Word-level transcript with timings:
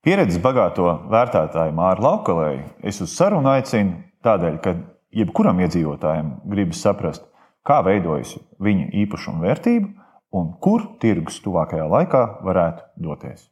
Pieredzes 0.00 0.40
bagāto 0.40 0.86
vērtētāju 1.12 1.74
Māru 1.76 2.00
Laukalēju 2.06 2.62
es 2.88 3.02
uz 3.04 3.12
sarunu 3.12 3.50
aicinu 3.52 3.98
tādēļ, 4.24 4.54
ka 4.64 4.72
jebkuram 5.12 5.58
iedzīvotājam 5.60 6.30
gribas 6.48 6.80
saprast, 6.80 7.26
kā 7.68 7.82
veidojas 7.84 8.30
viņa 8.64 8.86
īpašuma 9.02 9.44
vērtība 9.44 9.90
un 10.40 10.54
kur 10.64 10.86
tirgus 11.04 11.36
tuvākajā 11.44 11.84
laikā 11.92 12.22
varētu 12.48 12.86
doties. 12.96 13.44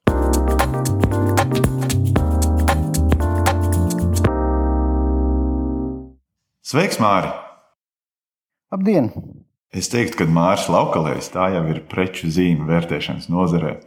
Sveiks, 6.64 6.96
Māri! 6.96 7.28
Labdien! 8.72 9.12
Es 9.68 9.92
teiktu, 9.92 10.22
ka 10.22 10.32
Mārcis 10.32 10.70
Laukalējs 10.72 11.28
tā 11.34 11.50
jau 11.52 11.66
ir 11.68 11.84
preču 11.92 12.32
zīme 12.32 12.64
vērtēšanas 12.70 13.28
nozarē. 13.28 13.82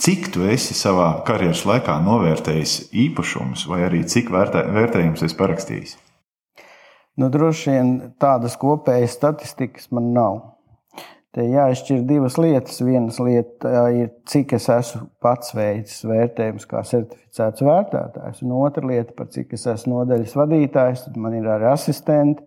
Cik 0.00 0.30
tu 0.32 0.46
esi 0.48 0.72
savā 0.72 1.10
karjeras 1.28 1.66
laikā 1.68 1.98
novērtējis 2.00 2.76
īpašumus, 3.02 3.66
vai 3.68 3.82
arī 3.84 4.00
cik 4.08 4.30
vērtē, 4.32 4.62
vērtējumus 4.72 5.26
esi 5.26 5.36
parakstījis? 5.36 5.98
Nu, 7.20 7.28
droši 7.28 7.74
vien 7.74 7.90
tādas 8.22 8.56
kopējas 8.56 9.18
statistikas 9.18 9.90
man 9.92 10.14
nav. 10.16 10.38
Te 11.36 11.44
jāizšķir 11.44 12.06
divas 12.08 12.38
lietas. 12.40 12.80
Viena 12.80 13.12
lieta 13.26 13.84
ir, 13.92 14.08
cik 14.26 14.56
es 14.56 14.70
esmu 14.72 15.04
pats 15.22 15.52
veicis 15.54 16.00
vērtējumus 16.08 16.64
kā 16.70 16.80
certificēts 16.88 17.62
vērtētājs, 17.68 18.40
un 18.46 18.54
otra 18.56 18.88
lieta, 18.88 19.12
par 19.18 19.28
cik 19.34 19.52
es 19.58 19.68
esmu 19.68 19.98
nodaļas 20.00 20.32
vadītājs. 20.40 21.04
Tad 21.10 21.18
man 21.20 21.36
ir 21.36 21.46
arī 21.46 21.68
asistenti, 21.74 22.42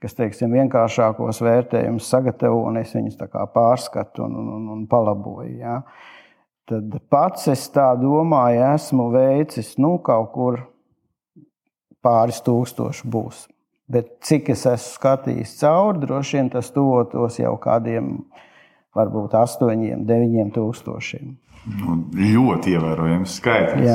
kas 0.00 0.16
teiksim, 0.16 0.56
vienkāršākos 0.56 1.42
vērtējumus 1.44 2.08
sagatavo 2.10 2.64
un 2.70 2.80
es 2.80 2.96
viņus 2.96 3.20
pārskatu 3.52 4.24
un, 4.24 4.40
un, 4.40 4.70
un, 4.72 4.86
palaboju. 4.88 5.58
Ja. 5.60 5.82
Tad 6.68 6.98
pats 7.08 7.46
es 7.48 7.62
tā 7.72 7.86
domāju, 7.96 8.60
esmu 8.74 9.08
veicis 9.14 9.76
nu, 9.80 9.94
kaut 10.04 10.32
kur 10.34 10.58
pāris 12.04 12.42
tūkstoši 12.44 13.08
būs. 13.08 13.46
Bet 13.88 14.18
cik 14.28 14.50
es 14.52 14.66
esmu 14.68 14.92
skatījis 14.98 15.54
cauri, 15.62 16.02
droši 16.02 16.36
vien 16.36 16.50
tas 16.52 16.68
tuvotos 16.74 17.38
jau 17.40 17.54
kādiem, 17.62 18.18
varbūt 18.96 19.36
astoņiem, 19.38 20.04
deviņiem 20.08 20.52
tūkstošiem. 20.52 21.32
Nu, 21.78 21.96
ļoti 22.12 22.76
ievērojams 22.76 23.38
skaitlis. 23.40 23.88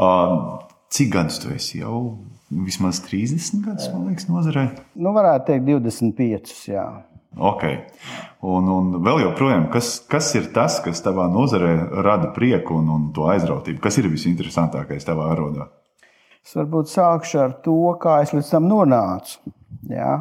Cik 0.90 1.10
gadus 1.14 1.38
tu 1.38 1.52
esi 1.54 1.84
jau 1.84 2.00
vismaz 2.50 2.98
30 3.06 3.62
gadus, 3.62 3.86
man 3.92 4.08
liekas, 4.10 4.26
nozarē? 4.26 4.64
Nu, 4.98 5.12
varētu 5.14 5.52
teikt, 5.52 5.68
25. 5.68 6.54
Jā. 6.66 6.86
Okay. 7.38 7.84
Un, 8.42 8.66
un 8.72 8.88
vēl 9.04 9.20
joprojām, 9.26 9.68
kas, 9.70 9.98
kas 10.10 10.32
ir 10.34 10.48
tas, 10.54 10.80
kas 10.82 11.02
tavā 11.04 11.28
nozarē 11.30 11.74
rada 12.02 12.32
prieku 12.34 12.78
un, 12.80 12.88
un 12.90 13.04
to 13.14 13.28
aizrautību? 13.30 13.78
Kas 13.84 14.00
ir 14.00 14.08
visinteresantākais 14.10 15.06
tavā 15.06 15.28
arodā? 15.34 15.68
Es 16.40 16.56
varbūt 16.56 16.90
sākšu 16.90 17.42
ar 17.42 17.54
to, 17.64 17.76
kā 18.00 18.20
es 18.24 18.32
līdz 18.34 18.50
tam 18.56 18.66
nonācu. 18.70 19.52
Jā. 19.92 20.16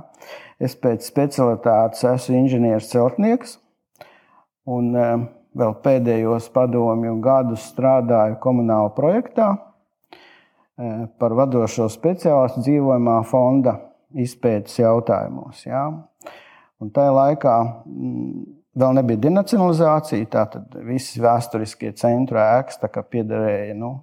Es 0.59 0.75
pēc 0.75 1.07
specialitātes 1.07 2.03
esmu 2.05 2.41
inženieris 2.43 2.91
celtnieks. 2.91 3.57
Un 4.69 4.91
eh, 4.93 5.15
vēl 5.57 5.73
pēdējos 5.81 6.51
padomju 6.53 7.15
gadus 7.23 7.71
strādāju 7.71 8.37
komunāla 8.43 8.93
projektā 8.93 9.55
par 11.19 11.35
vadošo 11.35 11.89
speciālistu 11.91 12.63
dzīvojamā 12.63 13.17
fonda 13.27 13.75
izpētes 14.15 14.79
jautājumos. 14.79 15.65
Ja? 15.67 15.89
Un 16.79 16.91
tajā 16.95 17.11
laikā 17.11 17.55
mm, 17.85 18.43
vēl 18.79 18.99
nebija 18.99 19.23
denacionalizācija, 19.27 20.27
tātad 20.31 20.77
visi 20.87 21.21
vēsturiskie 21.21 21.91
centra 21.99 22.45
ēkas 22.59 22.79
piederēja 23.11 23.75
nu, 23.77 23.97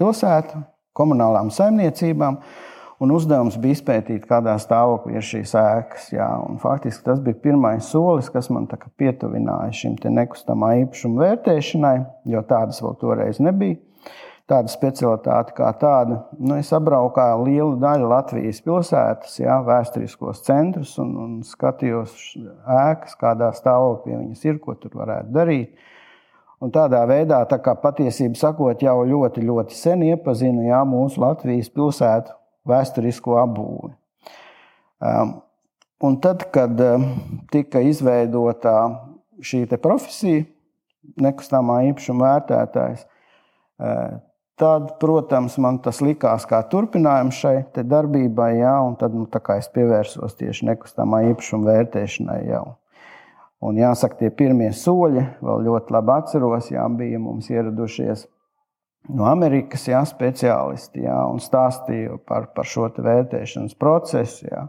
pilsētu, 0.00 0.64
komunālām 0.96 1.52
saimniecībām. 1.54 2.40
Un 2.96 3.10
uzdevums 3.12 3.58
bija 3.60 3.76
izpētīt, 3.76 4.22
kādā 4.24 4.54
stāvoklī 4.56 5.18
ir 5.18 5.24
šīs 5.28 5.50
ēkas. 5.60 6.06
Jā, 6.14 6.30
faktiski 6.62 7.04
tas 7.04 7.18
bija 7.20 7.36
pirmais 7.42 7.90
solis, 7.92 8.30
kas 8.32 8.48
man 8.48 8.64
pietuvināja 8.96 9.74
šim 9.76 9.98
nekustamā 10.16 10.70
īpašuma 10.80 11.26
vērtēšanai, 11.26 11.96
jo 12.32 12.40
tādas 12.48 12.80
vēl 12.80 12.96
toreiz 13.02 13.42
nebija 13.44 13.76
tāda 14.50 14.70
specialitāte 14.70 15.54
kā 15.56 15.72
tāda. 15.80 16.20
Nu, 16.38 16.54
es 16.60 16.70
apbraukāju 16.74 17.46
lielu 17.48 17.74
daļu 17.82 18.10
Latvijas 18.10 18.62
pilsētas, 18.64 19.40
jā, 19.40 19.58
vēsturiskos 19.66 20.44
centrus 20.46 20.94
un, 21.02 21.12
un 21.22 21.36
skatījos 21.46 22.14
ēkas, 22.62 23.18
kādā 23.18 23.50
stāvoklī 23.56 24.14
viņas 24.14 24.46
ir, 24.46 24.60
ko 24.62 24.76
tur 24.78 24.94
varētu 25.02 25.34
darīt. 25.34 25.92
Un 26.62 26.70
tādā 26.72 27.02
veidā, 27.08 27.42
tā 27.50 27.58
kā 27.60 27.74
patiesībā 27.76 28.38
sakot, 28.40 28.80
jau 28.80 29.02
ļoti, 29.04 29.42
ļoti 29.44 29.76
sen 29.76 30.06
iepazinu 30.06 30.70
jā, 30.70 30.78
mūsu 30.88 31.20
Latvijas 31.20 31.68
pilsētu 31.74 32.32
vēsturisko 32.66 33.36
apbūvi. 33.42 33.92
Um, 35.06 35.34
un 36.06 36.16
tad, 36.24 36.46
kad 36.54 36.80
um, 36.80 37.10
tika 37.52 37.82
izveidota 37.84 38.76
šī 39.44 39.66
profesija, 39.76 40.46
nekustamā 41.20 41.82
īpašuma 41.90 42.30
vērtētājs, 42.30 43.04
uh, 43.04 44.16
Tad, 44.56 44.94
protams, 45.00 45.58
man 45.60 45.76
tas 45.84 45.98
likās 46.00 46.46
kā 46.48 46.62
turpinājums 46.72 47.36
šai 47.42 47.58
darbībai, 47.76 48.54
jā, 48.56 48.72
un 48.88 48.94
tad 48.96 49.12
nu, 49.12 49.26
es 49.52 49.68
pievērsos 49.68 50.38
tieši 50.38 50.70
nekustamā 50.70 51.26
īpašuma 51.32 51.74
vērtēšanai. 51.74 52.38
Jau. 52.48 52.64
Un 53.60 53.76
jāsaka, 53.76 54.16
tie 54.22 54.30
pirmie 54.32 54.70
soļi, 54.72 55.26
vēl 55.44 55.66
ļoti 55.66 55.92
labi 55.92 56.14
atceros, 56.14 56.70
jā, 56.72 56.86
bija 56.88 57.20
mums 57.20 57.50
ieradušies 57.52 58.24
no 59.12 59.28
Amerikas 59.28 59.84
jā, 59.90 60.00
speciālisti 60.08 61.04
jā, 61.04 61.18
un 61.28 61.36
stāstīja 61.42 62.16
par, 62.24 62.48
par 62.56 62.64
šo 62.64 62.88
vērtēšanas 62.96 63.76
procesu. 63.76 64.48
Jā. 64.48 64.64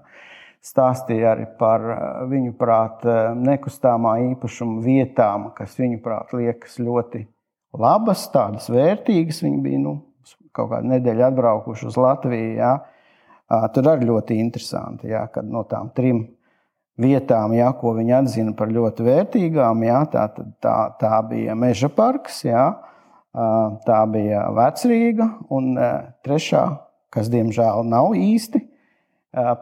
Stāstīja 0.68 1.32
arī 1.32 1.48
par 1.60 1.88
viņu 2.28 2.52
prātu 2.60 3.16
nekustamā 3.40 4.18
īpašuma 4.34 4.82
vietām, 4.84 5.52
kas 5.56 5.80
viņu 5.80 6.04
prātu 6.04 6.42
liekas 6.42 6.76
ļoti 6.84 7.24
labas, 7.76 8.28
tādas 8.34 8.70
vērtīgas. 8.72 9.44
Viņi 9.44 9.60
bija 9.66 9.82
nu, 9.84 9.98
kaut 10.56 10.72
kādu 10.72 10.94
nedēļu 10.94 11.28
atbraukuši 11.32 11.90
uz 11.90 12.00
Latviju. 12.00 12.56
Jā. 12.60 12.74
Tur 13.74 13.88
arī 13.88 14.10
ļoti 14.10 14.36
interesanti, 14.44 15.08
jā, 15.14 15.22
kad 15.32 15.48
no 15.48 15.62
tām 15.70 15.94
trim 15.96 16.26
vietām, 17.00 17.54
jā, 17.56 17.70
ko 17.80 17.94
viņi 17.96 18.16
atzina 18.18 18.54
par 18.58 18.72
ļoti 18.74 19.06
vērtīgām, 19.06 19.84
jā, 19.88 20.02
tā, 20.12 20.26
tā, 20.64 20.76
tā 21.00 21.20
bija 21.30 21.56
Meža 21.56 21.88
parks, 21.94 22.42
jā, 22.44 22.66
tā 23.88 24.00
bija 24.12 24.48
Vecrīga, 24.58 25.30
un 25.54 25.78
trešā, 26.26 26.64
kas 27.14 27.30
diemžēl 27.32 27.86
nav 27.88 28.18
īsti 28.18 28.64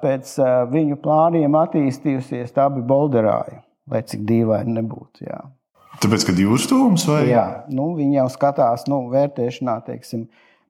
pēc 0.01 0.33
viņu 0.71 0.97
plāniem 1.03 1.59
attīstījusies, 1.59 2.55
tā 2.55 2.69
bija 2.73 2.87
Bolderāja, 2.89 3.61
lai 3.91 4.01
cik 4.07 4.23
dīvaini 4.25 4.79
nebūtu. 4.79 5.27
Jā. 5.27 5.43
Tāpēc, 6.03 6.25
kad 6.27 6.39
jūras 6.39 6.67
tuvums 6.69 7.05
vai? 7.09 7.21
Jā, 7.29 7.45
nu, 7.71 7.93
viņi 7.97 8.19
jau 8.19 8.27
skatās, 8.33 8.85
nu, 8.91 9.05
vērtēšanā, 9.13 9.77
teiksim, 9.87 10.25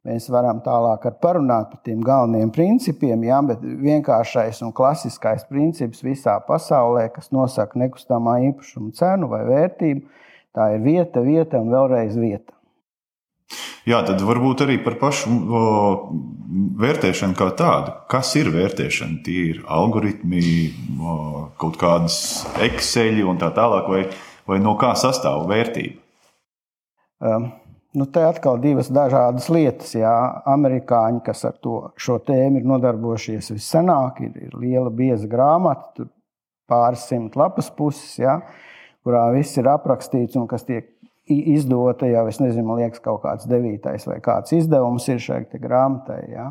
mēs 0.06 0.28
varam 0.34 0.62
tālāk 0.66 1.08
parunāt 1.24 1.72
par 1.72 1.82
tiem 1.88 2.04
galvenajiem 2.06 2.52
principiem, 2.56 3.24
jā, 3.26 3.40
bet 3.50 3.64
vienkāršais 3.64 4.62
un 4.66 4.74
klasiskais 4.76 5.48
princips 5.50 6.04
visā 6.06 6.38
pasaulē, 6.48 7.08
kas 7.16 7.32
nosaka 7.36 7.80
nekustamā 7.82 8.40
īpašuma 8.52 8.94
cenu 8.98 9.32
vai 9.32 9.46
vērtību, 9.50 10.06
tā 10.56 10.76
ir 10.76 10.86
vieta, 10.86 11.26
vieta 11.26 11.64
un 11.64 11.74
vēlreiz 11.74 12.20
vieta. 12.20 12.56
Jā, 13.86 14.00
tad 14.02 14.22
varbūt 14.26 14.64
arī 14.66 14.80
par 14.82 14.96
pašu 14.98 15.30
o, 15.30 15.60
vērtēšanu 16.82 17.38
kā 17.38 17.52
tādu. 17.58 17.92
Kas 18.10 18.32
ir 18.40 18.50
vērtēšana? 18.54 19.20
Tie 19.26 19.44
ir 19.52 19.60
algoritmi, 19.70 20.42
o, 20.98 21.18
kaut 21.62 21.78
kādas 21.78 22.18
Excel 22.66 23.22
un 23.30 23.38
tā 23.42 23.52
tālāk. 23.54 23.92
Vai 23.92 24.08
vai 24.50 24.60
no 24.64 24.76
kā 24.80 24.94
sastāv 25.00 25.48
vērtība? 25.52 26.02
Um. 27.26 27.54
Nu, 27.96 28.04
te 28.12 28.20
atkal 28.28 28.58
divas 28.60 28.90
dažādas 28.92 29.46
lietas. 29.48 29.94
Jā. 29.96 30.12
Amerikāņi, 30.52 31.22
kas 31.24 31.46
ar 31.48 31.54
to, 31.64 31.78
šo 31.96 32.18
tēmu 32.28 32.60
ir 32.60 32.68
nodarbojušies 32.68 33.54
viscenāk, 33.54 34.20
ir, 34.26 34.34
ir 34.50 34.58
liela 34.60 34.92
bieza 34.92 35.30
grāmata, 35.32 36.10
pāris 36.68 37.06
simt 37.08 37.38
lapas 37.40 37.70
puses, 37.72 38.18
jā, 38.20 38.36
kurā 39.06 39.30
viss 39.36 39.56
ir 39.62 39.70
aprakstīts 39.72 40.36
un 40.36 40.50
kas 40.52 40.68
tiek 40.68 40.92
izdota 41.30 42.10
jau, 42.10 42.26
es 42.30 42.42
nezinu, 42.42 42.66
man 42.68 42.82
liekas, 42.84 43.02
kaut 43.06 43.24
kāds 43.24 43.48
devītais 43.50 44.06
vai 44.10 44.20
kāds 44.24 44.54
izdevums 44.58 45.08
ir 45.10 45.24
šai 45.24 45.46
grāmatai. 45.54 46.20
Jā. 46.34 46.50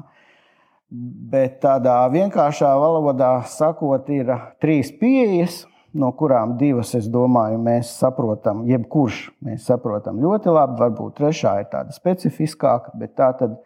Bet 1.35 1.61
tādā 1.61 1.99
vienkāršā 2.13 2.73
valodā 2.79 3.37
sakot, 3.51 4.09
ir 4.15 4.33
trīs 4.63 4.95
pieejas 4.97 5.65
no 5.95 6.11
kurām 6.19 6.57
divas, 6.59 6.93
es 6.99 7.07
domāju, 7.11 7.59
mēs 7.63 7.93
saprotam, 8.01 8.65
jebkurš 8.69 9.21
mēs 9.45 9.69
saprotam 9.69 10.19
ļoti 10.23 10.53
labi. 10.53 10.79
Varbūt 10.81 11.17
trešā 11.21 11.55
ir 11.63 11.71
tāda 11.73 11.95
specifiskāka, 11.95 12.93
bet 12.99 13.15
tā 13.19 13.31
tad, 13.39 13.57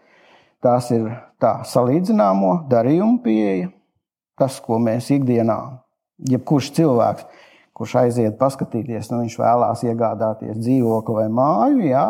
tās 0.65 0.91
ir 0.95 1.09
tā 1.43 1.59
salīdzināmo 1.69 2.55
darījumu 2.71 3.23
pieeja. 3.25 3.73
Tas, 4.39 4.61
ko 4.63 4.79
mēs 4.79 5.09
ikdienā, 5.11 5.59
jebkurš 6.31 6.71
cilvēks, 6.77 7.45
kurš 7.75 7.95
aiziet 8.05 8.37
paskatīties, 8.39 9.11
nu, 9.11 9.25
viņš 9.25 9.39
vēlās 9.41 9.83
iegādāties 9.87 10.61
dzīvokli 10.61 11.17
vai 11.17 11.27
māju, 11.33 11.81
jā, 11.89 12.07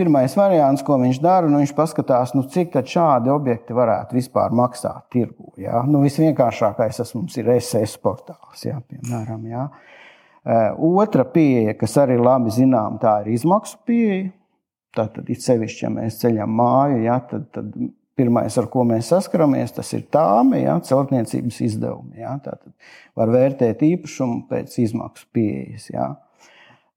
pirmais 0.00 0.34
variants, 0.38 0.82
ko 0.86 0.96
viņš 1.02 1.20
dara, 1.22 1.50
nu, 1.52 1.60
viņš 1.60 1.74
paskatās, 1.76 2.32
nu, 2.36 2.46
cik 2.48 2.80
šādi 2.80 3.30
objekti 3.32 3.76
varētu 3.76 4.16
vispār 4.16 4.56
maksāt 4.56 5.06
tirgu. 5.12 5.52
Ja? 5.60 5.84
Nu, 5.86 6.00
visvienkāršākais 6.06 6.98
tas 7.02 7.14
mums 7.14 7.36
ir 7.38 7.52
SS 7.60 8.00
portāls, 8.02 8.64
ja? 8.64 8.80
piemēram. 8.88 9.46
Ja? 9.52 9.68
Otra 10.80 11.28
pieeja, 11.28 11.76
kas 11.78 11.98
arī 12.00 12.16
labi 12.16 12.52
zinām, 12.56 12.96
tā 13.02 13.20
ir 13.22 13.34
izmaksu 13.36 13.78
pieeja. 13.86 14.30
Tātad, 14.96 15.28
it 15.30 15.44
sevišķi, 15.44 15.84
ja 15.84 15.88
mēs 15.94 16.16
ceļam 16.18 16.50
māju, 16.58 16.96
ja, 17.04 17.20
tad, 17.30 17.44
tad 17.54 17.68
pirmais, 18.18 18.56
ar 18.58 18.66
ko 18.72 18.82
mēs 18.88 19.12
saskaramies, 19.12 19.70
tas 19.76 19.92
ir 19.96 20.02
tāme, 20.12 20.64
ja, 20.64 20.74
celtniecības 20.84 21.60
izdevumi. 21.68 22.18
Ja. 22.20 22.34
Tātad 22.42 22.72
var 23.18 23.30
vērtēt 23.30 23.84
īpašumu 23.86 24.42
pēc 24.50 24.74
izmaksu 24.82 25.28
pieejas. 25.34 25.86
Ja. 25.94 26.08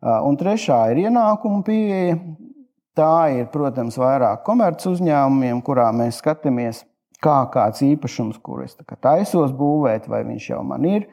Un 0.02 0.40
trešā 0.40 0.80
ir 0.94 1.06
ienākuma 1.06 1.62
pieeja. 1.68 2.18
Tā 2.94 3.34
ir, 3.34 3.48
protams, 3.50 3.98
vairāk 3.98 4.44
komerc 4.46 4.84
uzņēmumiem, 4.86 5.64
kurā 5.66 5.88
mēs 5.96 6.20
skatāmies, 6.22 6.84
kā 7.24 7.40
kāds 7.54 7.82
īpašums, 7.86 8.38
kurus 8.44 8.76
taisos 9.02 9.54
būvēt, 9.58 10.06
vai 10.12 10.22
viņš 10.28 10.50
jau 10.52 10.60
man 10.68 10.86
ir, 10.86 11.08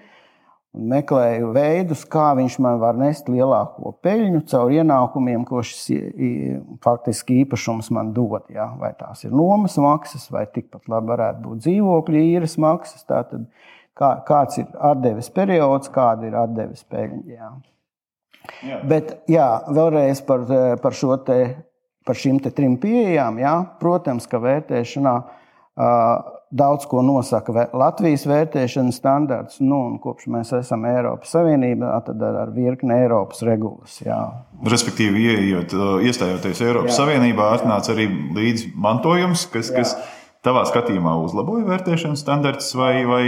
meklēju 0.71 1.49
veidus, 1.55 2.05
kā 2.06 2.29
viņš 2.38 2.59
man 2.62 2.79
var 2.82 2.99
nest 2.99 3.31
lielāko 3.32 3.94
peļņu 4.05 4.43
caur 4.50 4.71
ienākumiem, 4.75 5.47
ko 5.49 5.65
šis 5.67 5.88
faktiski 6.85 7.41
īpašums 7.44 7.91
man 7.97 8.12
dod. 8.15 8.44
Ja? 8.55 8.69
Vai 8.79 8.93
tās 8.99 9.25
ir 9.25 9.35
nomas 9.35 9.79
maksas, 9.82 10.29
vai 10.31 10.44
tikpat 10.53 10.87
labi 10.91 11.11
varētu 11.11 11.43
būt 11.47 11.65
dzīvokļu 11.65 12.23
īres 12.35 12.55
maksas. 12.62 13.03
Tātad, 13.09 13.49
kā, 13.99 14.12
kāds 14.29 14.61
ir 14.62 14.71
atdeves 14.93 15.32
periods, 15.35 15.91
kāda 15.91 16.31
ir 16.31 16.38
atdeves 16.44 16.87
peļņa. 16.93 17.25
Ja? 17.35 17.50
Jā. 18.65 18.79
Bet 18.88 19.12
jā, 19.31 19.49
vēlreiz 19.69 20.23
par, 20.27 20.47
par, 20.81 20.97
te, 21.27 21.41
par 22.06 22.19
šīm 22.19 22.41
trim 22.49 22.76
pieejām. 22.81 23.41
Jā. 23.43 23.55
Protams, 23.81 24.26
ka 24.31 24.41
vērtēšanā 24.43 25.14
uh, 25.20 26.37
daudz 26.50 26.87
ko 26.91 27.02
nosaka 27.06 27.69
Latvijas 27.76 28.26
vērtēšanas 28.29 28.99
standarts. 28.99 29.61
Nu, 29.62 29.99
kopš 30.02 30.29
mēs 30.32 30.52
esam 30.58 30.87
Eiropas 30.91 31.32
Savienībā, 31.37 31.93
tad 32.06 32.23
ar, 32.26 32.41
ar 32.44 32.55
virkni 32.55 32.97
Eiropas 32.97 33.44
regulas. 33.47 34.00
Jā. 34.05 34.19
Respektīvi, 34.67 35.29
ieejot, 35.31 35.76
iestājoties 36.06 36.64
Eiropas 36.67 36.94
jā. 36.94 37.02
Savienībā, 37.05 37.52
atnāca 37.61 37.94
arī 37.94 38.08
līdzi 38.37 38.73
mantojums, 38.75 39.46
kas. 39.53 39.70
Jā. 39.70 39.85
kas 39.85 40.19
Tavā 40.41 40.63
skatījumā 40.65 41.19
uzlaboja 41.21 41.67
vērtēšanas 41.69 42.23
standarts, 42.23 42.71
vai, 42.73 43.03
vai 43.05 43.25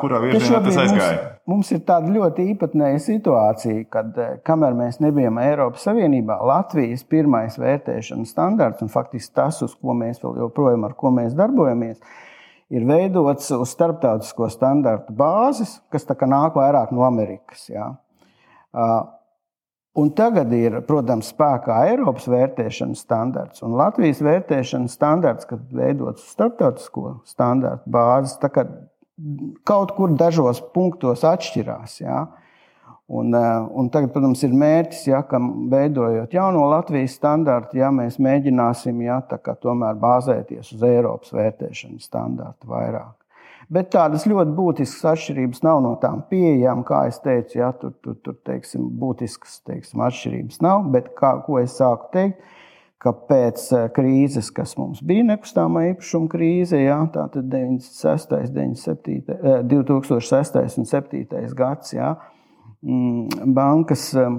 kurā 0.00 0.18
virzienā 0.24 0.58
tas 0.64 0.78
aizgāja? 0.82 1.18
Mums, 1.20 1.44
mums 1.52 1.68
ir 1.76 1.84
tāda 1.86 2.10
ļoti 2.10 2.46
īpatnēja 2.56 3.02
situācija, 3.04 3.84
kad 3.94 4.18
kamēr 4.46 4.74
mēs 4.74 4.98
nebijām 4.98 5.38
Eiropas 5.38 5.86
Savienībā, 5.86 6.40
Latvijas 6.50 7.06
pirmais 7.06 7.54
vērtēšanas 7.60 8.34
standarts, 8.34 8.82
un 8.82 8.90
faktiski 8.90 9.36
tas, 9.38 9.60
uz 9.62 9.76
ko 9.78 9.94
mēs 9.94 10.18
vēl 10.24 10.42
joprojām 10.42 10.88
ar 10.88 10.98
ko 10.98 11.14
mēs 11.14 11.38
darbojamies, 11.38 12.02
ir 12.74 12.88
veidots 12.88 13.52
uz 13.54 13.70
starptautisko 13.76 14.50
standartu 14.50 15.14
bāzes, 15.22 15.78
kas 15.94 16.10
nāk 16.10 16.58
vairāk 16.58 16.90
no 16.90 17.06
Amerikas. 17.06 17.68
Ja. 17.70 17.92
Un 19.98 20.12
tagad 20.14 20.52
ir, 20.54 20.76
protams, 20.86 21.32
spēkā 21.32 21.80
Eiropas 21.90 22.28
vērtēšanas 22.30 23.00
standarts 23.02 23.64
un 23.66 23.74
Latvijas 23.78 24.20
vērtēšanas 24.22 24.94
standarts, 24.94 25.48
kad 25.50 25.64
veidots 25.74 26.28
starptautisko 26.30 27.16
standartu 27.26 27.90
bāzes. 27.90 28.38
Kaut 29.66 29.96
kur 29.96 30.14
dažos 30.16 30.62
punktos 30.74 31.26
atšķirās. 31.26 31.98
Ja. 32.04 32.28
Un, 33.10 33.34
eh, 33.34 33.68
un 33.74 33.88
tagad, 33.90 34.12
protams, 34.14 34.44
ir 34.46 34.54
mērķis, 34.54 35.06
ja, 35.10 35.24
ka 35.26 35.40
veidojot 35.72 36.30
jauno 36.30 36.68
Latvijas 36.70 37.16
standartu, 37.18 37.80
ja 37.82 37.90
mēs 37.90 38.20
mēģināsim 38.22 39.02
ja, 39.02 39.18
tomēr 39.26 39.98
bāzēties 39.98 40.70
uz 40.76 40.84
Eiropas 40.86 41.34
vērtēšanas 41.34 42.06
standartu 42.06 42.70
vairāk. 42.70 43.19
Bet 43.70 43.92
tādas 43.94 44.26
ļoti 44.26 44.54
būtiskas 44.56 45.12
atšķirības 45.12 45.62
nav 45.62 45.82
no 45.84 45.92
tām 46.02 46.24
pieejām, 46.30 46.82
kā 46.86 47.04
es 47.10 47.20
teicu, 47.22 47.60
ja, 47.60 47.70
tur, 47.78 47.92
tur, 48.02 48.16
tur 48.24 48.34
teiksim, 48.46 48.88
būtiskas 48.98 49.60
teiksim, 49.68 50.02
atšķirības 50.06 50.58
nav. 50.66 50.88
Bet 50.90 51.12
kā, 51.18 51.36
ko 51.46 51.60
es 51.62 51.76
sāku 51.78 52.10
teikt, 52.16 52.42
ka 53.00 53.14
pēc 53.30 53.62
eh, 53.76 53.86
krīzes, 53.94 54.50
kas 54.52 54.74
mums 54.80 55.04
bija 55.06 55.28
nekustamā 55.30 55.86
īpašuma 55.92 56.28
krīze, 56.32 56.82
ja, 56.82 56.98
tātad 57.14 57.46
96, 57.52 58.34
97, 58.50 59.22
2006 59.70 60.82
un 60.82 60.90
2007 60.90 61.56
gads. 61.56 61.94
Ja, 61.94 62.16
Mm, 62.80 63.28
bankas 63.52 64.06
um, 64.16 64.38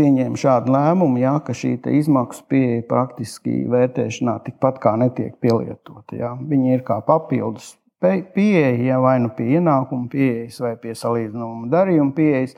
pieņēma 0.00 0.38
šādu 0.40 0.72
lēmumu, 0.72 1.20
jā, 1.20 1.34
ka 1.44 1.52
šī 1.56 1.74
izmaksu 1.98 2.46
pieeja 2.48 2.86
praktiski 2.88 3.66
vērtēšanā 3.68 4.38
tikpat 4.46 4.80
kā 4.80 4.94
netiek 5.00 5.36
pielietota. 5.42 6.16
Jā. 6.16 6.32
Viņi 6.40 6.78
ir 6.78 6.84
kā 6.86 7.02
papildus 7.04 7.74
pieeja, 8.02 8.74
ja 8.82 9.00
vai 9.02 9.16
nu 9.22 9.30
pie 9.36 9.56
ienākuma 9.56 10.10
pieejas, 10.12 10.60
vai 10.62 10.74
pie 10.80 10.94
salīdzinājuma 10.98 11.70
darījuma 11.72 12.14
pieejas, 12.16 12.54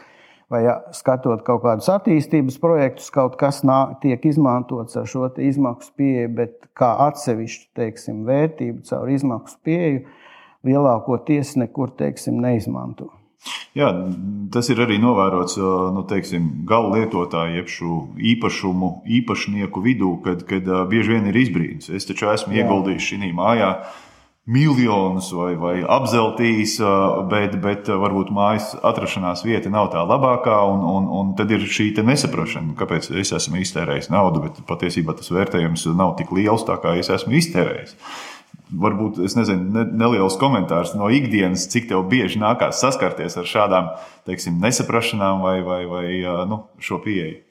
vai 0.53 0.65
ja, 0.67 0.79
skatot 0.97 1.43
kaut 1.47 1.63
kādus 1.65 1.89
attīstības 1.93 2.59
projektus, 2.63 3.11
kaut 3.15 3.39
kas 3.41 3.63
nā, 3.67 3.97
tiek 4.03 4.25
izmantots 4.29 4.97
ar 5.01 5.09
šo 5.11 5.29
izmaksu 5.39 5.93
pieeju, 5.99 6.31
bet 6.37 6.57
kā 6.79 6.95
atsevišķu 7.09 7.71
teiksim, 7.77 8.23
vērtību 8.29 8.85
caur 8.89 9.11
izmaksu 9.13 9.61
pieeju 9.65 10.05
lielākoties 10.65 11.59
nekur 11.61 11.93
teiksim, 11.99 12.41
neizmanto. 12.41 13.11
Jā, 13.77 13.91
tas 14.55 14.71
ir 14.73 14.79
arī 14.81 14.97
novērots 15.03 15.59
nu, 15.59 16.05
teiksim, 16.09 16.47
gala 16.69 16.95
lietotāju, 16.95 17.57
jeb 17.59 17.69
šo 17.69 17.97
īpašumu, 18.33 18.91
īpašnieku 19.19 19.83
vidū, 19.85 20.13
kad, 20.25 20.47
kad 20.49 20.71
bieži 20.89 21.17
vien 21.17 21.29
ir 21.29 21.37
izbrīns. 21.43 21.91
Es 21.93 22.09
taču 22.09 22.31
esmu 22.33 22.55
Jā. 22.55 22.63
ieguldījis 22.63 23.11
šī 23.11 23.33
mājā 23.37 23.73
miljonus 24.45 25.31
vai, 25.33 25.55
vai 25.57 25.75
apzeltījis, 25.89 26.77
bet, 27.31 27.57
bet 27.65 27.89
varbūt 27.89 28.33
mājas 28.35 28.75
atrašanās 28.85 29.45
vieta 29.47 29.73
nav 29.73 29.89
tā 29.95 30.03
labākā. 30.05 30.59
Un, 30.69 30.85
un, 30.85 31.09
un 31.21 31.33
tad 31.39 31.55
ir 31.55 31.65
šī 31.65 31.91
nesaprašana, 32.05 32.77
kāpēc 32.79 33.09
es 33.23 33.33
esmu 33.39 33.63
iztērējis 33.63 34.13
naudu, 34.13 34.45
bet 34.45 34.61
patiesībā 34.69 35.17
tas 35.17 35.33
vērtējums 35.33 35.89
nav 35.97 36.17
tik 36.21 36.35
liels, 36.37 36.67
kā 36.69 36.97
es 37.01 37.13
esmu 37.13 37.41
iztērējis 37.41 37.97
varbūt 38.75 39.21
nezinu, 39.23 39.69
ne, 39.75 39.85
neliels 40.03 40.37
komentārs 40.41 40.95
no 40.99 41.07
ikdienas, 41.13 41.67
cik 41.71 41.89
tev 41.91 42.05
bieži 42.11 42.41
nākās 42.43 42.81
saskarties 42.83 43.37
ar 43.39 43.49
šādām 43.49 43.91
teiksim, 44.29 44.57
nesaprašanām 44.63 45.45
vai, 45.45 45.59
vai, 45.67 45.81
vai 45.91 46.07
nu, 46.51 46.65
šo 46.83 46.99
pieeju? 47.05 47.43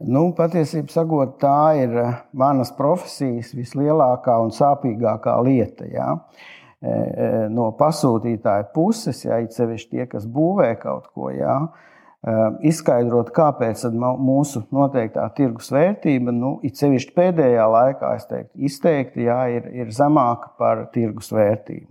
Nu, 0.00 0.30
patiesībā 0.32 0.88
sakot, 0.94 1.34
tā 1.42 1.74
ir 1.82 1.92
manas 2.32 2.70
profesijas 2.72 3.50
vislielākā 3.52 4.38
un 4.40 4.54
sāpīgākā 4.56 5.34
lieta. 5.44 5.84
Ja? 5.92 6.14
No 7.52 7.68
pasūtītāja 7.76 8.70
puses, 8.72 9.20
ja 9.26 9.42
it 9.44 9.52
sevišķi 9.52 9.90
tie, 9.92 10.06
kas 10.08 10.24
būvē 10.24 10.72
kaut 10.80 11.10
ko, 11.12 11.28
ja? 11.34 11.58
Izskaidrot, 12.64 13.30
kāpēc 13.36 13.84
mūsu 13.92 14.64
noteiktā 14.72 15.26
tirgus 15.36 15.68
vērtība, 15.72 16.32
nu, 16.32 16.56
it 16.64 16.80
sevišķi 16.80 17.14
pēdējā 17.16 17.68
laikā, 17.76 18.16
teiktu, 18.28 18.52
izteikti 18.68 19.28
jā, 19.28 19.40
ir, 19.56 19.68
ir 19.84 19.92
zemāka 19.96 20.54
par 20.60 20.86
tirgus 20.96 21.32
vērtību. 21.32 21.88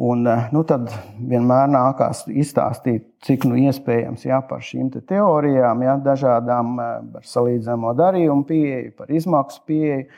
Un, 0.00 0.24
eh, 0.24 0.46
nu, 0.54 0.62
tad 0.64 0.88
vienmēr 1.28 1.68
nākās 1.68 2.22
izstāstīt, 2.32 3.04
cik 3.26 3.44
nu 3.50 3.58
iespējams 3.60 4.24
jā, 4.24 4.38
par 4.48 4.64
šīm 4.64 4.88
te 4.94 5.02
teorijām, 5.04 5.84
jā, 5.84 5.98
dažādām 6.06 6.72
eh, 6.80 6.90
par 7.12 7.28
salīdzināmo 7.28 7.92
darījumu 7.98 8.46
pieeju, 8.48 8.94
par 8.96 9.12
izmaksu 9.12 9.60
pieeju. 9.68 10.08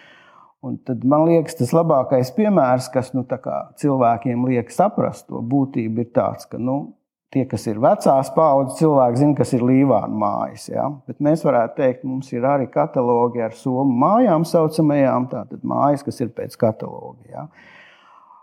Un 0.62 0.76
tad 0.86 1.02
man 1.02 1.26
liekas, 1.26 1.56
tas 1.58 1.74
labākais 1.74 2.30
piemērs, 2.36 2.86
kas 2.94 3.10
nu, 3.16 3.26
cilvēkiem 3.26 4.44
liek 4.46 4.70
saprast 4.70 5.26
to 5.26 5.42
būtību, 5.42 6.04
ir 6.04 6.12
tāds, 6.14 6.46
ka 6.46 6.62
nu, 6.62 6.92
Tie, 7.32 7.46
kas 7.48 7.62
ir 7.64 7.78
vecās 7.80 8.28
paudzes 8.34 8.76
cilvēki, 8.76 9.16
zina, 9.22 9.34
kas 9.38 9.54
ir 9.56 9.62
līvāna 9.64 10.18
mājas. 10.20 10.66
Ja? 10.68 10.90
Bet 11.08 11.16
mēs 11.24 11.40
varētu 11.46 11.78
teikt, 11.78 12.02
mums 12.04 12.28
ir 12.34 12.44
arī 12.44 12.66
katalogi 12.68 13.40
ar 13.40 13.54
somu 13.56 13.94
mājām, 14.02 14.44
saucamajām, 14.44 15.30
tātad 15.32 15.62
mājas, 15.64 16.04
kas 16.04 16.20
ir 16.20 16.28
pēc 16.36 16.58
kataloga. 16.60 17.24
Ja? 17.32 17.46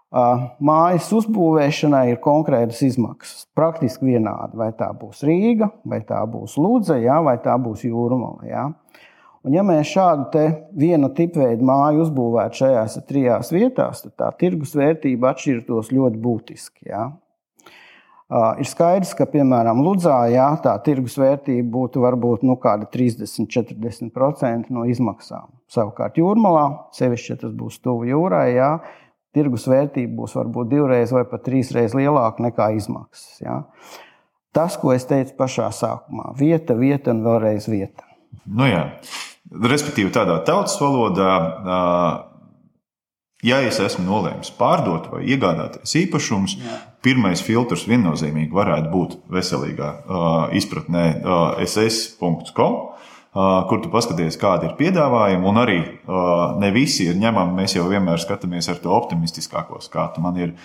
Mājas 0.10 1.12
uzbūvēšanai 1.14 2.08
ir 2.16 2.22
konkrētas 2.24 2.82
izmaksas. 2.88 3.46
Praktiski 3.54 4.10
vienādi. 4.10 4.58
Vai 4.58 4.72
tā 4.74 4.90
būs 4.98 5.22
Rīga, 5.28 5.70
vai 5.86 6.02
tā 6.02 6.24
būs 6.26 6.58
Lūdza, 6.58 6.98
ja? 6.98 7.20
vai 7.22 7.38
tā 7.44 7.54
būs 7.62 7.86
Jūrmala. 7.86 8.42
Ja? 8.50 8.66
Un, 9.46 9.54
ja 9.54 9.62
mēs 9.64 9.94
šādu 9.94 10.42
vienu 10.76 11.12
tipveidu 11.16 11.64
māju 11.66 12.02
uzbūvētu 12.08 12.64
šajās 12.64 12.98
trijās 13.08 13.54
vietās, 13.54 14.02
tad 14.04 14.14
tā 14.18 14.32
tirgus 14.42 14.74
vērtība 14.76 15.30
atšķirtos 15.30 15.94
ļoti 15.94 16.18
būtiski. 16.24 16.90
Ja? 16.90 17.12
Ir 18.30 18.68
skaidrs, 18.70 19.16
ka, 19.18 19.26
piemēram, 19.30 19.80
Ludzā 19.82 20.20
jā, 20.30 20.46
tā 20.62 20.76
tirgus 20.86 21.16
vērtība 21.18 21.66
būtu 21.74 22.04
varbūt 22.04 22.44
nu, 22.46 22.54
30-40% 22.62 24.70
no 24.74 24.84
izmaksām. 24.90 25.48
Savukārt 25.70 26.18
Jūrmalā, 26.22 26.66
sevišķi, 26.98 27.32
ja 27.32 27.38
tas 27.46 27.54
būs 27.58 27.80
tuvu 27.82 28.06
jūrai, 28.10 28.50
jā, 28.54 28.72
tirgus 29.36 29.68
vērtība 29.70 30.16
būs 30.22 30.36
varbūt 30.38 30.72
divreiz 30.72 31.14
vai 31.16 31.26
pat 31.30 31.44
trīsreiz 31.46 31.96
lielāka 31.98 32.44
nekā 32.46 32.72
izmaksas. 32.78 33.42
Jā. 33.44 33.62
Tas, 34.56 34.80
ko 34.82 34.94
es 34.96 35.06
teicu 35.10 35.36
pašā 35.38 35.70
sākumā, 35.76 36.32
vieta, 36.38 36.74
vieta 36.78 37.14
un 37.14 37.22
vēlreiz 37.26 37.70
vieta. 37.70 38.08
Nu, 38.46 38.66
jā. 38.70 38.84
Respektīvi, 39.50 40.12
tādā 40.14 40.40
tautas 40.46 40.76
valodā, 40.82 41.30
ja 43.46 43.62
es 43.66 43.80
esmu 43.82 44.06
nolēmis 44.06 44.52
pārdot 44.58 45.10
vai 45.14 45.24
iegādāties 45.34 45.96
īpašumus, 46.04 46.58
pirmais 47.06 47.42
filtrs 47.46 47.88
viennozīmīgi 47.90 48.54
varētu 48.54 48.92
būt 48.94 49.18
veselīgā 49.34 49.92
izpratnē 50.60 51.06
ss.com 51.66 52.78
kur 53.34 53.82
tu 53.84 53.92
paskaties, 53.94 54.38
kādi 54.42 54.70
ir 54.70 54.76
piedāvājumi, 54.80 55.46
un 55.46 55.62
arī 55.62 55.80
ne 56.62 56.70
visi 56.76 57.10
ir 57.10 57.20
ņemami. 57.22 57.58
Mēs 57.62 57.78
jau 57.78 57.88
vienmēr 57.90 58.22
skatāmies 58.22 58.70
ar 58.72 58.80
to 58.82 58.94
optimistiskāko 58.96 59.82
skatu. 59.86 60.24
Man 60.26 60.40
ir 60.42 60.56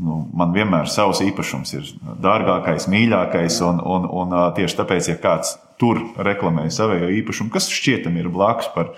nu, 0.00 0.22
man 0.32 0.54
vienmēr 0.54 0.88
savs 0.90 1.20
īpašums 1.26 1.74
ir 1.76 1.92
dārgākais, 2.24 2.88
mīļākais, 2.90 3.60
un, 3.66 3.82
un, 3.82 4.08
un 4.22 4.36
tieši 4.56 4.80
tāpēc, 4.80 5.12
ja 5.12 5.18
kāds 5.20 5.56
tur 5.78 6.00
reklamē 6.16 6.68
savējo 6.74 7.10
īpašumu, 7.20 7.52
kas 7.54 7.70
šķietam 7.72 8.16
ir 8.18 8.30
blakus 8.32 8.70
par 8.74 8.94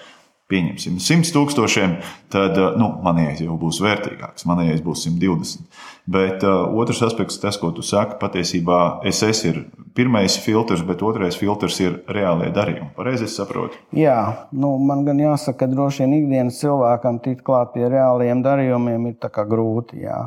pieņemsim 0.51 0.99
100 1.01 1.33
tūkstošiem, 1.35 1.97
tad 2.33 2.59
nu, 2.81 2.91
manējais 3.05 3.45
jau 3.45 3.57
būs 3.61 3.81
vērtīgāks, 3.85 4.47
manējais 4.51 4.83
būs 4.85 5.07
120. 5.07 5.67
Bet 6.11 6.43
uh, 6.47 6.65
otrs 6.81 7.03
aspekts, 7.07 7.39
tas, 7.43 7.59
ko 7.61 7.71
tu 7.77 7.85
saki, 7.87 8.19
patiesībā 8.21 8.79
SS 9.07 9.45
ir 9.51 9.61
pirmais 9.95 10.39
filtrs, 10.43 10.83
bet 10.87 11.05
otrais 11.07 11.37
filtrs 11.39 11.79
ir 11.85 12.01
reālie 12.11 12.51
darījumi. 12.55 12.91
Pareizi 12.97 13.29
es 13.29 13.37
saprotu? 13.39 13.79
Jā, 13.97 14.49
nu, 14.51 14.73
man 14.83 15.05
gan 15.07 15.21
jāsaka, 15.23 15.65
ka 15.65 15.71
droši 15.71 16.05
vien 16.05 16.17
ikdienas 16.23 16.59
cilvēkam 16.63 17.21
tikt 17.23 17.45
klāt 17.47 17.75
pie 17.77 17.87
reāliem 17.91 18.43
darījumiem 18.47 19.13
ir 19.13 19.31
grūti. 19.55 20.03
Jā. 20.07 20.25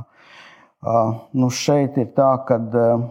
Uh, 0.84 1.20
nu 1.40 1.48
šeit 1.52 1.98
ir 2.00 2.10
tā, 2.16 2.32
ka 2.48 2.60
uh, 2.60 3.04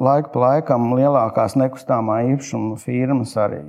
laiku 0.00 0.32
pa 0.34 0.44
laikam 0.48 0.94
lielākās 0.96 1.56
nekustamā 1.60 2.22
īpašuma 2.34 2.78
firmas 2.80 3.36
arī 3.36 3.60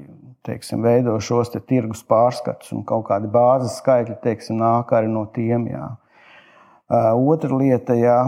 teiksim, 0.45 0.83
veido 0.85 1.15
šos 1.23 1.51
te 1.53 1.59
tirgus 1.59 2.03
pārskatus, 2.07 2.71
un 2.75 2.83
kaut 2.87 3.07
kādi 3.09 3.29
bāzes 3.31 3.79
skaitļi 3.81 4.19
teiksim, 4.23 4.59
nāk 4.61 4.93
arī 4.95 5.09
no 5.11 5.25
tiem. 5.35 5.67
Jā. 5.71 5.87
Otra 7.17 7.57
lieta, 7.57 7.95
jā, 7.97 8.19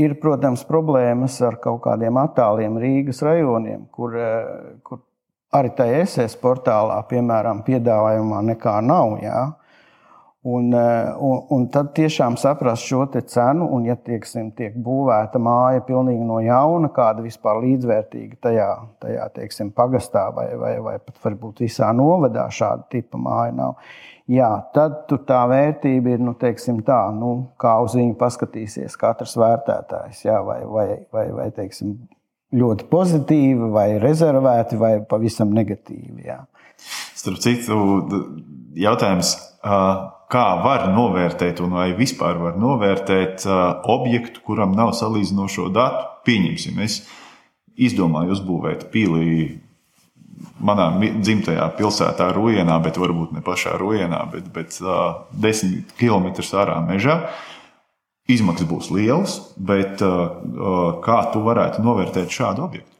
ir, 0.00 0.16
protams, 0.22 0.64
problēmas 0.68 1.36
ar 1.44 1.58
kaut 1.62 1.82
kādiem 1.84 2.16
attāliem 2.20 2.78
Rīgas 2.80 3.20
rajoniem, 3.26 3.84
kur, 3.92 4.16
kur 4.86 5.02
arī 5.54 5.72
tajā 5.76 6.02
SS 6.06 6.38
portālā, 6.40 6.98
piemēram, 7.10 7.62
piedāvājumā 7.66 8.42
nekā 8.52 8.78
nav. 8.84 9.18
Jā. 9.24 9.42
Un, 10.42 10.72
eh, 10.72 11.14
un, 11.18 11.40
un 11.50 11.64
tad 11.74 11.90
tiešām 11.96 12.36
saprast 12.38 12.86
šo 12.86 13.02
cenu, 13.10 13.66
un, 13.74 13.86
ja 13.88 13.96
tieksim, 13.98 14.52
tiek 14.54 14.76
būvēta 14.78 15.40
māja 15.42 15.82
pilnīgi 15.82 16.22
no 16.24 16.38
jauna, 16.38 16.92
kāda 16.94 17.24
vispār 17.24 17.58
līdzvērtīga 17.64 18.38
tajā, 18.46 18.68
tajā 19.02 19.24
teiksim, 19.34 19.72
pagastā 19.74 20.28
vai, 20.34 20.52
vai, 20.56 20.76
vai 20.84 20.98
pat 21.02 21.18
varbūt 21.24 21.64
visā 21.66 21.90
novadā 21.92 22.46
šāda 22.54 22.86
tipa 22.90 23.18
māja 23.18 23.56
nav. 23.56 23.74
Jā, 24.30 24.50
tad 24.76 25.10
tā 25.26 25.40
vērtība 25.48 26.14
ir 26.14 26.22
nu, 26.22 26.36
tā, 26.38 27.00
nu, 27.16 27.32
kā 27.58 27.74
uz 27.82 27.96
viņu 27.98 28.14
paskatīsies 28.20 28.94
katrs 29.00 29.34
vērtētājs. 29.40 30.22
Jā, 30.26 30.38
vai 30.44 30.60
vai, 30.68 30.86
vai, 31.12 31.26
vai 31.32 31.48
teiksim, 31.56 31.96
ļoti 32.54 32.86
pozitīvi, 32.92 33.72
vai 33.72 33.88
rezervēti, 34.02 34.78
vai 34.80 34.98
pavisam 35.08 35.50
negatīvi. 35.56 36.28
Jā. 36.28 36.42
Starp 37.18 37.40
citu, 37.42 37.80
jautājums. 38.78 39.34
Kā 40.28 40.44
var 40.60 40.90
novērtēt, 40.92 41.62
un 41.64 41.78
vai 41.78 41.88
vispār 41.96 42.36
var 42.40 42.58
novērtēt 42.60 43.46
objektu, 43.88 44.42
kuram 44.44 44.74
nav 44.76 44.92
salīdzinošo 44.98 45.70
datu. 45.72 46.04
Pieņemsim, 46.28 46.82
es 46.84 47.00
izdomāju 47.80 48.34
uzbūvēt 48.36 48.90
pīlī 48.92 49.30
manā 50.62 50.88
dzimtajā 51.00 51.66
pilsētā, 51.78 52.30
Rujanā, 52.34 52.78
bet 52.82 52.98
varbūt 53.00 53.34
ne 53.36 53.42
pašā 53.44 53.76
Rujanā, 53.80 54.20
bet, 54.32 54.50
bet 54.54 54.78
uh, 54.82 55.24
desmit 55.32 55.94
km 55.98 56.30
ārā 56.60 56.78
mežā. 56.86 57.20
Izmaksas 58.28 58.68
būs 58.68 58.90
lielas, 58.92 59.38
bet 59.56 60.02
uh, 60.04 61.00
kā 61.04 61.18
tu 61.32 61.42
varētu 61.46 61.84
novērtēt 61.86 62.34
šādu 62.34 62.66
objektu? 62.66 62.97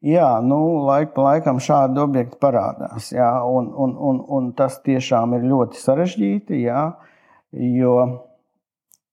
Jā, 0.00 0.28
nu, 0.40 0.56
laik 0.88 1.10
pa 1.12 1.26
laikam 1.26 1.58
šādi 1.60 2.00
objekti 2.00 2.38
parādās. 2.40 3.10
Jā, 3.12 3.28
un, 3.44 3.68
un, 3.76 3.92
un, 4.00 4.20
un 4.32 4.48
tas 4.56 4.78
tiešām 4.80 5.34
ir 5.36 5.44
ļoti 5.50 5.76
sarežģīti. 5.76 6.62
Jā, 6.64 6.86
jo 7.52 7.96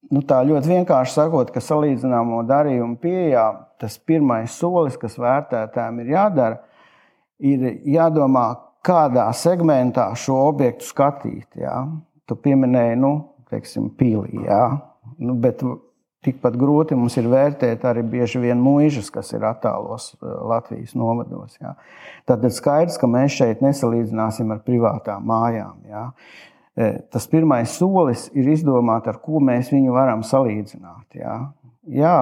nu, 0.07 0.21
tā 0.23 0.39
ļoti 0.47 0.71
vienkārši 0.77 1.17
sakot, 1.17 1.51
ka 1.51 1.63
salīdzināmo 1.63 2.39
darījumu 2.47 2.95
pieejā 3.03 3.49
tas 3.81 3.97
pirmais 3.99 4.55
solis, 4.55 4.95
kas 4.97 5.19
vērtētājiem 5.19 5.99
ir 6.05 6.13
jādara, 6.15 6.61
ir 7.43 7.67
jādomā, 7.97 8.47
kādā 8.87 9.27
segmentā 9.35 10.07
šo 10.15 10.39
objektu 10.47 10.87
skatīt. 10.87 11.49
Jā. 11.59 11.81
Tu 12.27 12.35
pieminēji, 12.43 12.95
nu, 13.03 13.11
teiksim, 13.51 13.91
pīlī, 13.99 14.45
jā. 14.47 14.63
Nu, 15.19 15.35
bet 15.43 15.59
Tikpat 16.27 16.57
grūti 16.59 16.97
mums 16.99 17.15
ir 17.19 17.29
vērtēt 17.31 17.85
arī 17.87 18.03
bieži 18.03 18.41
vien 18.43 18.59
mūžus, 18.59 19.07
kas 19.13 19.31
ir 19.31 19.45
attālos 19.47 20.11
eh, 20.17 20.27
Latvijas 20.51 20.91
novados. 20.99 21.55
Jā. 21.61 21.73
Tad 22.27 22.43
ir 22.43 22.53
skaidrs, 22.55 22.99
ka 22.99 23.07
mēs 23.11 23.37
šeit 23.39 23.63
nesalīdzināsim 23.63 24.51
ar 24.51 24.61
privātām 24.67 25.23
mājām. 25.29 25.79
Jā. 25.87 26.03
E, 26.77 26.91
tas 27.09 27.25
pirmais 27.31 27.71
solis 27.73 28.27
ir 28.37 28.51
izdomāt, 28.51 29.07
ar 29.09 29.21
ko 29.23 29.39
mēs 29.41 29.71
viņu 29.73 29.95
varam 29.95 30.21
salīdzināt. 30.27 31.17
Jā. 31.17 31.37
Jā, 31.87 32.17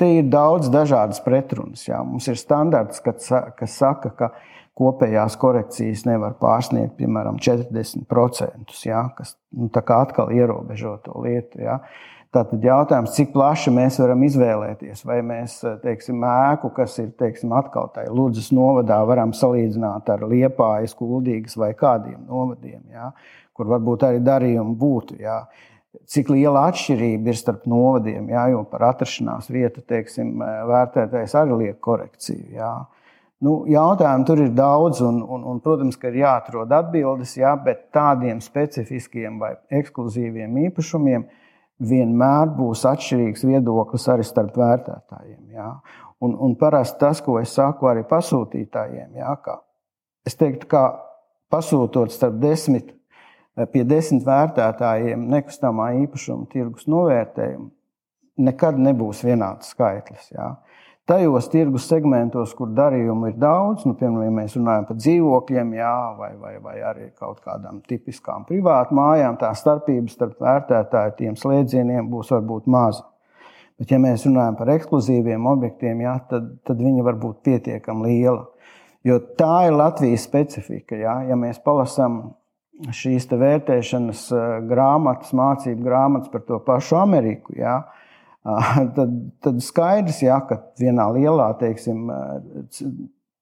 te 0.00 0.08
ir 0.18 0.26
daudz 0.32 0.68
dažādas 0.74 1.22
pretrunas. 1.22 1.86
Jā. 1.86 2.02
Mums 2.04 2.26
ir 2.28 2.40
standarts, 2.40 3.00
kas 3.00 3.78
saka, 3.78 4.10
ka 4.18 4.32
kopējās 4.80 5.36
korekcijas 5.40 6.06
nevar 6.08 6.36
pārsniegt 6.40 6.96
piemēram 6.98 7.38
40%, 7.42 8.76
jā, 8.86 9.02
kas 9.16 9.34
nu, 9.56 9.68
atkal 9.72 10.32
ierobežo 10.34 10.96
to 11.04 11.20
lietu. 11.24 11.60
Jā. 11.66 11.80
Tātad 12.30 12.62
jautājums, 12.62 13.10
cik 13.16 13.32
plaši 13.34 13.72
mēs 13.74 13.96
varam 13.98 14.20
izvēlēties, 14.22 15.00
vai 15.02 15.16
mēs 15.26 15.56
teiksim, 15.82 16.22
ēku, 16.22 16.68
kas 16.76 16.92
ir 17.02 17.08
teiksim, 17.18 17.50
atkal 17.58 17.88
tādā 17.90 18.12
Lūdzes 18.14 18.52
novadā, 18.54 19.00
varam 19.08 19.32
salīdzināt 19.34 20.12
ar 20.14 20.22
Liepājas, 20.30 20.94
Kuldīgas 20.94 21.58
vai 21.58 21.72
kādiem 21.74 22.20
novadiem, 22.28 22.84
jā, 22.94 23.08
kur 23.50 23.72
varbūt 23.72 24.06
arī 24.06 24.22
darījumi 24.22 24.76
būtu. 24.78 25.18
Jā. 25.24 25.40
Cik 26.06 26.30
liela 26.30 26.68
atšķirība 26.70 27.32
ir 27.32 27.40
starp 27.40 27.66
novadiem, 27.66 28.30
jā, 28.30 28.46
jo 28.54 28.62
par 28.70 28.86
atrašanās 28.92 29.50
vietu 29.50 29.82
teiksim, 29.82 30.30
vērtētājs 30.70 31.34
arī 31.42 31.58
liek 31.64 31.82
korekciju. 31.82 32.46
Jā. 32.54 32.70
Nu, 33.42 33.64
jautājumu 33.66 34.30
tur 34.30 34.44
ir 34.44 34.54
daudz, 34.54 35.02
un, 35.02 35.18
un, 35.26 35.42
un, 35.50 35.58
protams, 35.64 35.98
ka 35.98 36.14
ir 36.14 36.22
jāatrod 36.22 36.70
atbildes, 36.78 37.34
jā, 37.42 37.56
bet 37.58 37.88
tādiem 37.90 38.38
specifiskiem 38.44 39.42
vai 39.42 39.56
ekskluzīviem 39.80 40.58
īpašumiem 40.68 41.26
vienmēr 41.80 42.52
būs 42.56 42.84
atšķirīgs 42.88 43.44
viedoklis 43.48 44.06
arī 44.12 44.26
starp 44.26 44.56
vērtētājiem. 44.60 45.42
Jā. 45.56 45.70
Un, 46.20 46.36
un 46.36 46.54
parasti 46.60 47.00
tas, 47.00 47.22
ko 47.24 47.38
es 47.40 47.54
saku 47.56 47.88
arī 47.88 48.04
pasūtītājiem, 48.08 49.14
jā, 49.22 49.34
ka 49.44 49.60
es 50.28 50.36
teiktu, 50.36 50.68
ka 50.68 50.82
pasūtot 51.52 52.12
starp 52.12 52.36
desmit, 52.42 52.92
pie 53.72 53.84
desmit 53.88 54.26
vērtētājiem 54.26 55.24
nekustamā 55.32 55.92
īpašuma 56.04 56.50
tirgus 56.52 56.86
novērtējumu, 56.92 57.70
nekad 58.44 58.78
nebūs 58.80 59.24
vienāds 59.24 59.72
skaitlis. 59.72 60.28
Jā 60.36 60.52
tajos 61.10 61.48
tirgus 61.50 61.88
segmentos, 61.90 62.54
kur 62.54 62.70
darījumu 62.76 63.32
ir 63.32 63.38
daudz, 63.42 63.84
nu, 63.88 63.96
piemēram, 63.98 64.28
ja 64.28 64.34
mēs 64.36 64.56
runājam 64.58 64.86
par 64.88 64.98
dzīvokļiem, 65.00 65.72
jā, 65.80 65.94
vai, 66.18 66.30
vai, 66.38 66.52
vai 66.62 66.76
arī 66.92 67.10
kaut 67.18 67.42
kādām 67.42 67.82
tipiskām 67.90 68.46
privātu 68.48 68.94
mājām, 68.98 69.38
tā 69.40 69.50
starpība 69.58 70.12
starp 70.12 70.38
vērtētāju 70.44 71.16
tiem 71.18 71.38
slēdzieniem 71.40 72.08
būs 72.12 72.30
varbūt 72.36 72.70
maza. 72.70 73.08
Bet, 73.80 73.90
ja 73.90 73.98
mēs 73.98 74.26
runājam 74.28 74.58
par 74.58 74.70
ekskluzīviem 74.76 75.46
objektiem, 75.50 76.02
jā, 76.04 76.14
tad, 76.30 76.50
tad 76.68 76.82
viņa 76.84 77.04
var 77.06 77.16
būt 77.18 77.40
pietiekami 77.48 78.10
liela. 78.10 78.44
Jo 79.08 79.16
tā 79.38 79.70
ir 79.70 79.72
Latvijas 79.72 80.26
specifika. 80.28 80.98
Jā. 81.00 81.14
Ja 81.30 81.38
mēs 81.40 81.62
palasām 81.64 82.20
šīs 82.92 83.24
vērtēšanas 83.32 84.26
eh, 84.36 84.50
grāmatas, 84.68 85.32
mācību 85.36 85.84
grāmatas 85.84 86.32
par 86.32 86.44
to 86.48 86.60
pašu 86.64 86.98
Ameriku, 87.00 87.56
jā, 87.56 87.78
tad, 88.96 89.16
tad 89.44 89.62
skaidrs, 89.64 90.22
ja, 90.24 90.40
ka 90.48 90.60
vienā 90.80 91.10
lielā 91.16 91.50
teiksim, 91.60 92.08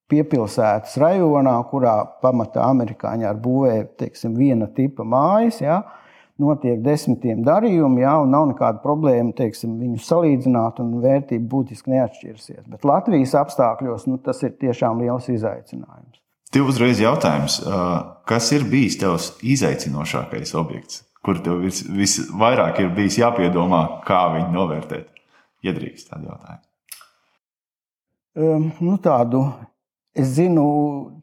piepilsētas 0.09 0.97
rajonā, 1.01 1.55
kurā 1.71 2.01
pamatā 2.23 2.65
amerikāņi 2.73 3.29
ar 3.29 3.39
būvē 3.43 3.79
teiksim, 4.01 4.37
viena 4.39 4.69
tipa 4.75 5.05
mājas, 5.07 5.61
ja, 5.63 5.83
notiek 6.39 6.81
desmitiem 6.85 7.43
darījumi, 7.47 8.03
ja, 8.05 8.15
un 8.23 8.33
nav 8.33 8.47
nekāda 8.53 8.81
problēma 8.83 9.35
teiksim, 9.37 9.75
viņu 9.83 10.01
salīdzināt, 10.07 10.79
un 10.83 11.01
vērtība 11.03 11.51
būtiski 11.51 11.93
neatšķirsies. 11.95 12.65
Bet 12.71 12.87
Latvijas 12.89 13.35
apstākļos 13.39 14.07
nu, 14.11 14.21
tas 14.23 14.43
ir 14.47 14.55
tiešām 14.61 15.03
liels 15.03 15.29
izaicinājums. 15.35 16.23
Tev 16.49 16.71
uzreiz 16.71 17.03
jautājums, 17.03 17.59
kas 18.29 18.47
ir 18.57 18.65
bijis 18.71 18.97
tavs 19.03 19.35
izaicinošākais 19.45 20.55
objekts? 20.57 21.03
Kur 21.29 21.43
tev 21.45 21.61
vis, 21.61 21.83
visvairāk 21.93 22.81
ir 22.81 22.93
bijis 22.97 23.21
jāpiedomā, 23.21 23.83
kā 24.09 24.25
viņu 24.33 24.49
novērtēt? 24.55 25.11
Iedrīkst 25.67 26.09
tādu 26.09 26.31
jautājumu. 26.31 26.65
Um, 28.39 28.69
nu, 28.81 28.95
tādu 29.03 29.43
es 30.17 30.31
zinu 30.37 30.65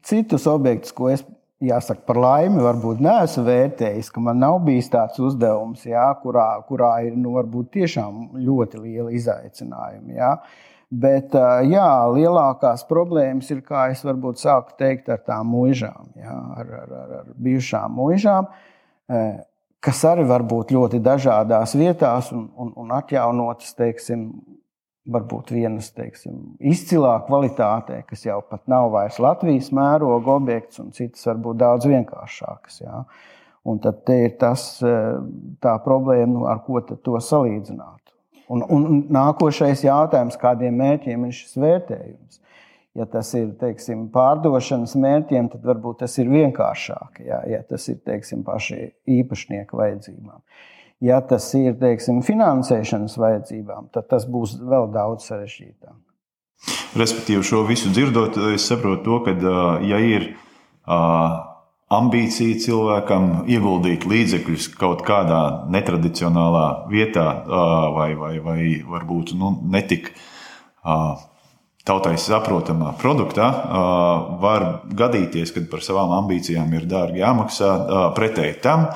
citus 0.06 0.44
objektus, 0.50 0.92
ko 0.94 1.08
es 1.10 1.24
jāsaka, 1.64 2.04
par 2.06 2.20
laimi, 2.20 2.60
varbūt 2.60 3.00
neesmu 3.02 3.46
vērtējis, 3.46 4.12
ka 4.12 4.22
man 4.22 4.38
nav 4.44 4.60
bijis 4.66 4.92
tāds 4.92 5.18
uzdevums, 5.24 5.86
jā, 5.88 6.04
kurā, 6.22 6.46
kurā 6.68 6.92
ir 7.08 7.16
nu, 7.18 7.34
tiešām 7.72 8.36
ļoti 8.44 8.82
liela 8.84 9.10
izaicinājuma. 9.16 10.16
Jā. 10.20 10.32
Bet 10.86 11.34
jā, 11.66 11.88
lielākās 12.14 12.84
problēmas 12.86 13.48
ir, 13.50 13.64
kā 13.66 13.88
es 13.90 14.04
varbūt 14.06 14.44
sāku 14.44 14.76
teikt, 14.78 15.08
ar 15.10 15.24
tām 15.26 15.50
mūžām, 15.50 16.12
jā, 16.20 16.36
ar, 16.60 16.72
ar, 16.82 16.96
ar, 17.00 17.14
ar 17.22 17.32
bijušām 17.42 17.96
mūžām, 17.96 18.52
kas 19.86 20.02
arī 20.08 20.26
var 20.26 20.42
būt 20.46 20.74
ļoti 20.74 21.00
dažādās 21.04 21.76
vietās 21.78 22.32
un, 22.34 22.48
un, 22.58 22.72
un 22.82 22.94
atjaunotas, 22.96 23.74
teiksim, 23.78 24.28
varbūt 25.06 25.52
vienas 25.54 25.92
teiksim, 25.94 26.56
izcilā 26.58 27.14
kvalitātē, 27.28 28.00
kas 28.08 28.24
jau 28.26 28.40
pat 28.50 28.64
nav 28.70 28.90
vairs 28.94 29.20
Latvijas 29.22 29.70
mēroga 29.74 30.34
objekts, 30.34 30.80
un 30.82 30.90
citas 30.96 31.22
varbūt 31.28 31.60
daudz 31.62 31.86
vienkāršākas. 31.90 32.80
Jā. 32.82 33.04
Un 33.66 33.78
tad 33.82 34.10
ir 34.14 34.34
tas, 34.40 34.66
eh, 34.82 35.14
tā 35.62 35.76
problēma, 35.84 36.32
nu, 36.32 36.44
ar 36.50 36.62
ko 36.66 36.82
to 36.82 37.18
salīdzināt. 37.22 38.02
Un, 38.50 38.62
un 38.70 39.00
nākošais 39.10 39.82
jautājums, 39.82 40.38
kādiem 40.38 40.76
mērķiem 40.78 41.24
ir 41.26 41.34
šis 41.34 41.56
vērtējums? 41.58 42.42
Ja 42.96 43.04
tas 43.12 43.28
ir 43.36 43.50
teiksim, 43.60 44.06
pārdošanas 44.14 44.94
mērķiem, 44.96 45.50
tad 45.52 45.66
varbūt 45.68 46.00
tas 46.00 46.14
ir 46.22 46.30
vienkāršāk. 46.32 47.20
Jā, 47.26 47.42
ja 47.50 47.60
tas 47.68 47.84
ir 47.92 47.98
teiksim, 48.06 48.40
paši 48.46 48.78
īpašnieku 49.18 49.76
vajadzībām. 49.76 50.40
Ja 51.04 51.18
tas 51.20 51.50
ir 51.58 51.76
teiksim, 51.76 52.22
finansēšanas 52.24 53.18
vajadzībām, 53.20 53.90
tad 53.92 54.08
tas 54.08 54.24
būs 54.24 54.56
vēl 54.64 54.88
daudz 54.94 55.28
sarežģītāk. 55.28 55.98
Respektīvi, 56.96 57.44
šo 57.44 57.66
visu 57.68 57.92
dzirdot, 57.92 58.38
es 58.54 58.64
saprotu, 58.64 59.04
to, 59.04 59.18
ka, 59.26 59.52
ja 59.84 60.00
ir 60.00 60.30
ambīcija 61.92 62.56
cilvēkam 62.64 63.44
ieguldīt 63.52 64.08
līdzekļus 64.08 64.70
kaut 64.80 65.04
kādā 65.04 65.68
netradicionālā 65.68 66.66
vietā, 66.88 67.28
vai, 67.92 68.10
vai, 68.16 68.34
vai 68.40 68.60
varbūt 68.88 69.36
nu, 69.36 69.52
netik 69.68 70.14
tautai 71.86 72.16
saprotamā 72.18 72.92
produktā, 73.00 73.50
var 74.42 74.66
gadīties, 74.90 75.52
ka 75.54 75.62
par 75.70 75.84
savām 75.86 76.14
ambīcijām 76.22 76.72
ir 76.74 76.88
dārgi 76.90 77.22
jāmaksā 77.22 77.70
pretēji 78.16 78.58
tam 78.64 78.88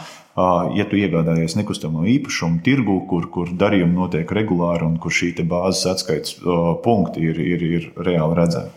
ja 0.77 0.87
tu 0.89 0.99
iegādājies 0.99 1.57
nekustamo 1.59 2.05
īpašumu 2.09 2.63
tirgu, 2.65 3.01
kur, 3.11 3.27
kur 3.35 3.51
darījumi 3.61 3.97
notiek 3.97 4.31
regulāri 4.33 4.87
un 4.87 4.97
kur 5.03 5.13
šī 5.13 5.33
bāzes 5.43 5.87
atskaites 5.91 6.39
punkti 6.85 7.27
ir, 7.29 7.41
ir, 7.41 7.65
ir 7.79 7.89
reāli 7.99 8.39
redzami. 8.39 8.73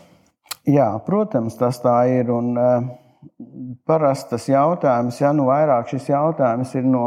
Jā, 0.69 0.89
protams, 1.05 1.55
tas 1.59 1.79
tā 1.83 1.95
ir. 2.11 2.31
Un, 2.33 2.57
parasti 3.87 4.33
tas 4.33 4.47
jautājums, 4.49 5.19
ja 5.21 5.31
nu 5.35 5.47
vairāk 5.47 5.91
šis 5.91 6.09
jautājums 6.11 6.73
ir 6.75 6.87
no, 6.87 7.05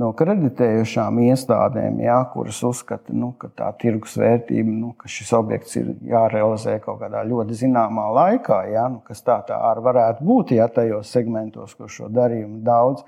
no 0.00 0.12
kreditējušām 0.16 1.18
iestādēm, 1.26 1.98
jā, 2.04 2.18
kuras 2.32 2.62
uzskata, 2.64 3.12
nu, 3.16 3.32
ka 3.38 3.50
tā 3.56 3.68
tirgus 3.80 4.14
vērtība, 4.20 4.70
nu, 4.70 4.92
ka 4.98 5.10
šis 5.12 5.34
objekts 5.36 5.76
ir 5.80 5.92
jārealizē 6.08 6.78
kaut 6.84 7.02
kādā 7.02 7.24
ļoti 7.28 7.58
zināmā 7.64 8.06
laikā, 8.16 8.62
jā, 8.72 8.86
nu, 8.92 9.02
kas 9.04 9.20
tā, 9.26 9.42
tā 9.48 9.58
arī 9.70 9.84
varētu 9.88 10.24
būt, 10.26 10.56
ja 10.56 10.70
tajos 10.72 11.12
segmentos, 11.12 11.76
kur 11.76 11.92
šo 11.92 12.08
darījumu 12.12 12.64
daudz 12.66 13.04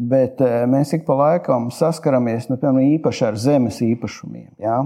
Bet 0.00 0.40
eh, 0.40 0.62
mēs 0.70 0.94
ik 0.96 1.04
pa 1.04 1.16
laikam 1.18 1.68
saskaramies 1.74 2.48
nu, 2.48 2.56
piemēram, 2.60 2.94
īpaši 2.96 3.24
ar 3.28 3.36
zemes 3.40 3.82
īpašumiem. 3.84 4.54
Ja? 4.62 4.78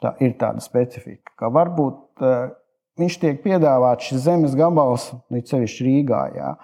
Tā 0.00 0.14
ir 0.22 0.36
tāda 0.38 0.62
specifika, 0.64 1.34
ka 1.36 1.50
varbūt 1.52 2.22
uh, 2.24 2.52
viņš 2.96 3.16
tiek 3.20 3.42
piedāvāts 3.42 4.06
šis 4.08 4.22
zemes 4.24 4.54
gabals, 4.56 5.10
līdz 5.28 5.52
sevišķi 5.52 5.84
Rīgā, 5.84 6.20
ja? 6.38 6.54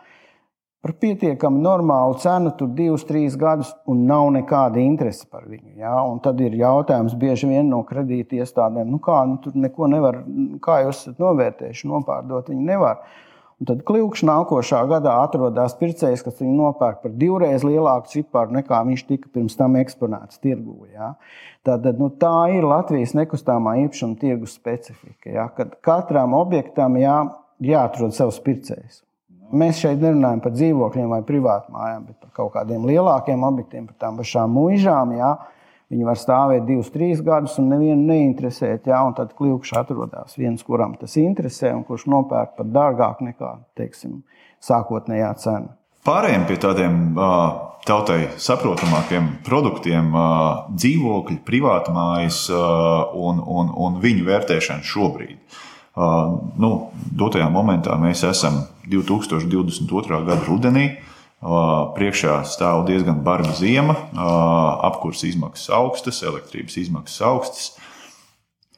Par 0.86 0.94
pietiekami 1.02 1.58
normālu 1.64 2.14
cenu, 2.22 2.52
tur 2.54 2.68
divus, 2.78 3.02
trīs 3.08 3.34
gadus, 3.38 3.72
un 3.90 4.04
nav 4.06 4.28
nekāda 4.36 4.78
interese 4.78 5.24
par 5.26 5.42
viņu. 5.50 5.72
Ja? 5.80 5.96
Un 6.06 6.20
tad 6.22 6.38
ir 6.44 6.54
jautājums 6.54 7.16
bieži 7.18 7.48
vien 7.50 7.66
no 7.72 7.80
kredīti 7.88 8.38
iestādēm, 8.38 8.92
nu 8.92 9.00
kā, 9.02 9.24
nu, 9.26 9.40
tur 9.42 9.56
neko 9.58 9.88
nevar, 9.90 10.20
kā 10.62 10.84
jūs 10.84 11.00
esat 11.00 11.22
novērtējuši, 11.24 11.88
nopārdot 11.90 12.52
viņu 12.52 12.66
nevar. 12.68 13.00
Un 13.56 13.66
tad 13.70 13.80
klikšķis 13.88 14.28
nākošā 14.28 14.82
gadā 14.86 15.16
atrodas 15.24 15.74
pircējs, 15.80 16.22
kas 16.22 16.38
viņu 16.38 16.54
nopērk 16.54 17.00
par 17.02 17.16
divreiz 17.18 17.64
lielāku 17.66 18.12
ciparu 18.12 18.54
nekā 18.58 18.82
viņš 18.86 19.06
tika 19.08 19.32
pirms 19.32 19.58
tam 19.58 19.74
eksponēts 19.80 20.38
tirgū. 20.44 20.84
Ja? 20.92 21.14
Tātad, 21.66 21.98
nu, 21.98 22.12
tā 22.14 22.36
ir 22.54 22.68
Latvijas 22.68 23.16
nekustamā 23.18 23.74
īpašuma 23.88 24.20
tirgus 24.22 24.54
specifika. 24.60 25.32
Ja? 25.34 25.48
Kad 25.56 25.80
katram 25.82 26.36
objektam 26.38 27.00
jā, 27.00 27.16
jāatrod 27.72 28.14
savs 28.14 28.38
pircējs. 28.44 29.02
Mēs 29.54 29.78
šeit 29.82 30.00
nerunājam 30.02 30.40
par 30.42 30.54
dzīvokļiem 30.56 31.12
vai 31.12 31.20
privātmājām, 31.26 32.06
bet 32.08 32.16
par 32.24 32.32
kaut 32.34 32.54
kādiem 32.56 32.86
lielākiem 32.88 33.44
objektiem, 33.46 33.86
par 33.90 34.00
tām 34.02 34.18
pašām 34.18 34.50
mūžām. 34.56 35.12
Ja? 35.18 35.36
Viņi 35.92 36.06
var 36.08 36.18
stāvēt 36.18 36.64
divus, 36.66 36.90
trīs 36.90 37.20
gadus 37.22 37.54
un 37.62 37.68
nevienu 37.70 38.08
neinteresēt. 38.08 38.88
Jā, 38.90 39.04
un 39.06 39.14
tad 39.14 39.36
kļūkšs 39.38 39.76
atrodas 39.78 40.34
viens, 40.38 40.64
kuram 40.66 40.96
tas 40.98 41.14
interesē 41.20 41.70
un 41.76 41.84
kurš 41.86 42.08
nopērk 42.10 42.56
pat 42.58 42.72
dārgāk 42.74 43.22
nekā 43.22 43.52
teiksim, 43.78 44.24
sākotnējā 44.66 45.30
cena. 45.44 45.76
Pārējiem 46.06 46.46
pie 46.46 46.56
tādiem 46.62 46.98
tautai 47.86 48.18
saprotamākiem 48.42 49.30
produktiem, 49.46 50.10
dzīvokļi, 50.74 51.38
privātmājas 51.46 52.44
un, 52.50 53.38
un, 53.42 53.70
un 53.86 54.02
viņu 54.02 54.26
vērtēšana 54.26 54.86
šobrīd. 54.86 55.62
Nu, 55.96 56.70
dotajā 57.16 57.46
momentā 57.48 57.96
mēs 57.96 58.20
esam 58.28 58.66
2022. 58.92 60.24
gada 60.26 60.42
rudenī. 60.44 60.88
Priekšā 61.96 62.40
stāv 62.48 62.86
diezgan 62.88 63.22
barga 63.24 63.52
zima, 63.56 63.94
apkurses 64.88 65.30
izmaksas 65.30 65.70
augstas, 65.76 66.22
elektrības 66.24 66.76
izmaksas 66.80 67.22
augstas, 67.28 67.68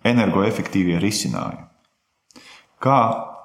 energoefektīvie 0.06 0.98
risinājumi. 1.02 1.64
Kā 2.82 3.00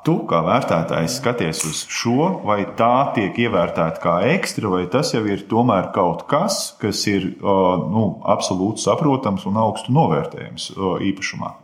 tu, 0.06 0.20
kā 0.30 0.44
vērtētājs, 0.46 1.18
skaties 1.22 1.64
uz 1.70 1.82
šo, 1.90 2.30
vai 2.46 2.60
tā 2.78 3.14
tiek 3.16 3.38
ievērtēta 3.46 4.02
kā 4.04 4.20
ekstra, 4.34 4.70
vai 4.76 4.84
tas 4.92 5.14
jau 5.16 5.24
ir 5.30 5.48
tomēr 5.50 5.90
kaut 5.96 6.28
kas, 6.30 6.76
kas 6.82 7.06
ir 7.10 7.32
nu, 7.42 8.06
absolūti 8.36 8.86
saprotams 8.86 9.48
un 9.50 9.62
augstu 9.66 9.96
novērtējams 9.96 10.74
īpašumā? 11.10 11.63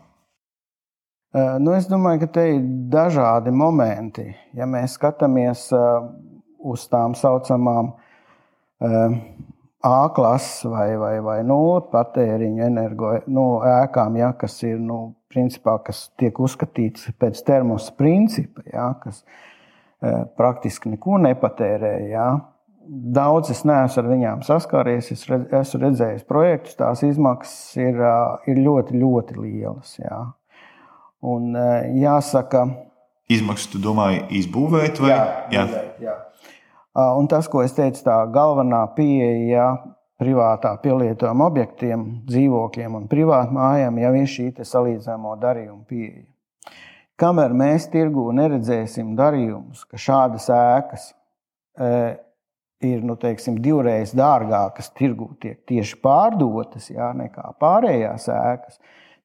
Nu, 1.36 1.76
es 1.78 1.86
domāju, 1.86 2.24
ka 2.24 2.32
te 2.40 2.46
ir 2.56 2.64
dažādi 2.90 3.52
momenti. 3.54 4.26
Ja 4.58 4.66
mēs 4.66 4.96
skatāmies 4.98 5.68
uz 6.60 6.86
tām 6.90 7.14
saucamām 7.16 7.92
uh, 7.94 9.14
A 9.82 10.10
klases 10.10 10.64
vai, 10.64 10.98
vai, 11.00 11.20
vai 11.24 11.38
nulles 11.48 11.86
patēriņu 11.88 12.66
energo 12.66 13.14
nu, 13.32 13.62
ēkām, 13.64 14.18
ja, 14.20 14.34
kas 14.36 14.58
ir 14.68 14.76
nu, 14.76 15.14
principā, 15.32 15.78
kas 15.86 16.10
tiek 16.20 16.36
uzskatīts 16.36 17.08
pēc 17.16 17.40
termosa 17.48 17.94
principa, 17.96 18.66
ja, 18.68 18.90
kas 19.00 19.24
praktiski 20.36 20.92
neko 20.92 21.22
nepatērē. 21.24 21.94
Ja. 22.12 22.26
Daudz 22.90 23.54
es 23.54 23.64
neesmu 23.70 24.04
ar 24.04 24.10
viņām 24.10 24.44
saskāries. 24.44 25.14
Es 25.16 25.24
redz, 25.32 25.48
esmu 25.62 25.82
redzējis 25.86 26.28
projektus, 26.28 26.76
tās 26.76 27.06
izmaksas 27.08 27.80
ir, 27.80 28.04
ir 28.52 28.60
ļoti, 28.66 29.00
ļoti 29.00 29.40
lielas. 29.40 29.96
Ja. 30.02 30.26
Un, 31.26 31.52
uh, 31.56 31.90
jāsaka, 32.00 32.68
Izmaksas, 33.30 33.70
tu 33.70 33.78
domāji, 33.78 34.24
izbūvēt 34.40 35.00
vai? 35.04 35.12
Jā, 35.12 35.24
jā. 35.54 35.64
Jā. 36.02 36.16
Un 36.98 37.28
tas, 37.30 37.46
ko 37.46 37.62
es 37.62 37.76
teicu, 37.78 38.02
tā 38.08 38.16
galvenā 38.34 38.82
pieeja 38.96 39.68
privātā 40.20 40.72
pielietojuma 40.82 41.46
objektiem, 41.48 42.08
dzīvokļiem 42.28 42.96
un 42.98 43.06
privātmājām 43.12 44.00
jau 44.02 44.14
ir 44.20 44.32
šī 44.34 44.48
salīdzināmo 44.66 45.36
darījumu 45.40 45.84
pieeja. 45.88 46.26
Kamēr 47.20 47.54
mēs 47.56 47.86
tirgū 47.92 48.26
neredzēsim 48.36 49.14
darījumus, 49.20 49.84
ka 49.86 50.00
šādas 50.00 50.48
ēkas 50.56 51.10
e, 51.12 51.92
ir 52.90 53.04
nu, 53.06 53.16
teiksim, 53.20 53.60
divreiz 53.64 54.16
dārgākas, 54.16 54.90
tirgū 54.96 55.34
tiek 55.44 55.60
tieši 55.68 56.00
pārdotas 56.04 56.90
jā, 56.92 57.12
nekā 57.20 57.52
pārējās 57.60 58.30
ēkas, 58.34 58.80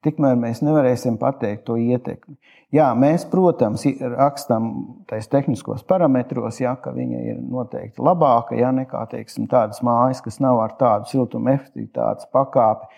tikmēr 0.05 0.37
mēs 0.41 0.61
nevarēsim 0.65 1.17
pateikt 1.21 1.65
to 1.69 1.77
ietekmi. 1.81 2.37
Jā, 2.75 2.89
mēs, 2.99 3.23
protams, 3.31 3.85
rakstām 4.17 4.71
tais 5.11 5.29
tehniskos 5.31 5.85
parametros, 5.87 6.59
ja, 6.63 6.75
ka 6.81 6.91
viņa 6.95 7.21
ir 7.31 7.39
noteikti 7.39 8.03
labāka 8.03 8.59
ja, 8.59 8.73
nekā 8.75 9.05
teiksim, 9.13 9.47
tādas 9.51 9.83
mājas, 9.87 10.23
kas 10.25 10.41
nav 10.43 10.59
ar 10.65 10.75
tādu 10.81 11.11
siltuma 11.13 11.55
efektivitātes 11.55 12.27
pakāpi. 12.35 12.91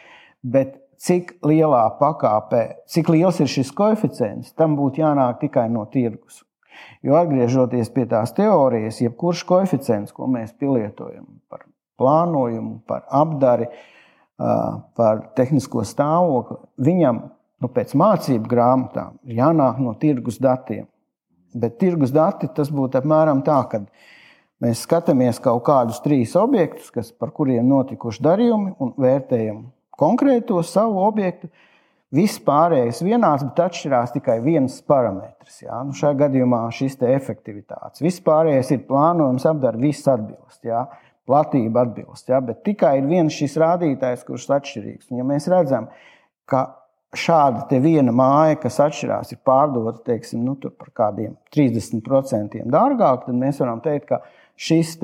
Bet 0.47 0.79
cik 1.03 1.37
lielā 1.45 1.85
pakāpē, 2.01 2.63
cik 2.89 3.11
liels 3.13 3.41
ir 3.45 3.51
šis 3.53 3.73
koeficients, 3.77 4.55
tam 4.57 4.79
būtu 4.79 5.03
jānāk 5.03 5.43
tikai 5.45 5.69
no 5.73 5.85
tirgus. 5.93 6.43
Jo 7.05 7.17
atgriežoties 7.21 7.91
pie 7.93 8.07
tās 8.09 8.33
teorijas, 8.37 9.01
jebkurš 9.05 9.45
koeficients, 9.49 10.15
ko 10.17 10.29
mēs 10.31 10.57
pielietojam 10.57 11.27
par 11.51 11.67
plānojumu, 12.01 12.81
par 12.89 13.05
apdari, 13.13 13.69
par 14.37 15.23
tehnisko 15.37 15.85
stāvokli, 15.89 16.59
viņam 16.89 17.23
nu, 17.63 17.71
pēc 17.73 17.95
mācību 17.97 18.51
grāmatām 18.51 19.17
ir 19.25 19.41
jānāk 19.41 19.81
no 19.81 19.95
tirgus 20.01 20.41
datiem. 20.43 20.87
Bet 21.57 21.79
tirgus 21.81 22.13
dati 22.13 22.51
tas 22.53 22.69
būtu 22.73 23.01
apmēram 23.01 23.41
tā, 23.47 23.63
ka 23.71 23.81
mēs 24.61 24.83
skatāmies 24.85 25.41
kaut 25.41 25.65
kādus 25.65 26.03
trīs 26.05 26.35
objektus, 26.37 26.91
kas, 26.93 27.13
par 27.13 27.33
kuriem 27.37 27.65
notikuši 27.71 28.25
darījumi, 28.27 28.75
un 28.83 28.93
vērtējam 29.01 29.65
konkrēto 29.97 30.61
savu 30.67 31.01
objektu. 31.07 31.49
Viss 32.15 32.39
pārējais 32.45 33.01
vienāds, 33.03 33.43
bet 33.49 33.65
atšķirās 33.65 34.13
tikai 34.15 34.37
viens 34.45 34.77
parametrs. 34.87 35.57
Jā. 35.65 35.81
Nu, 35.85 35.97
šajā 35.97 36.15
gadījumā 36.21 36.61
šis 36.73 36.95
te 37.01 37.09
efektivitātes. 37.17 38.05
Viss 38.05 38.23
pārējais 38.25 38.71
ir 38.77 38.85
plānojums, 38.87 39.49
apdara, 39.49 39.81
viss 39.81 40.07
atbilst. 40.09 40.61
Jā. 40.65 40.85
Platība 41.27 41.83
atbilst. 41.87 42.29
Jā. 42.31 42.41
Bet 42.45 42.63
tikai 42.67 42.97
ir 43.01 43.09
viens 43.11 43.35
šis 43.35 43.57
rādītājs, 43.59 44.25
kurš 44.27 44.47
ir 44.47 44.57
atšķirīgs. 44.61 45.11
Un, 45.11 45.21
ja 45.21 45.27
mēs 45.27 45.49
redzam, 45.51 45.89
ka 46.47 46.69
šāda 47.17 47.81
viena 47.83 48.15
māja, 48.15 48.59
kas 48.63 48.79
atšķirās, 48.85 49.33
ir 49.35 49.43
pārdota 49.47 50.05
teiksim, 50.07 50.45
nu, 50.47 50.57
par 50.57 50.93
kādiem 50.95 51.37
30% 51.55 52.63
dārgāk, 52.73 53.27
tad 53.27 53.39
mēs 53.39 53.61
varam 53.63 53.83
teikt, 53.85 54.09
ka 54.11 54.21
šis 54.57 54.97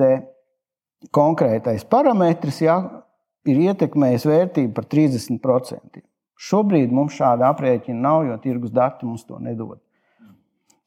konkrētais 1.13 1.83
parametrs 1.89 2.61
jā, 2.63 2.77
ir 3.49 3.63
ietekmējis 3.67 4.27
vērtību 4.29 4.73
par 4.77 4.87
30%. 4.91 6.03
Šobrīd 6.43 6.91
mums 6.91 7.15
šāda 7.19 7.51
aprēķina 7.51 7.99
nav, 8.03 8.25
jo 8.27 8.37
tirgus 8.43 8.71
dati 8.73 9.07
mums 9.07 9.25
to 9.27 9.39
nedod. 9.43 9.82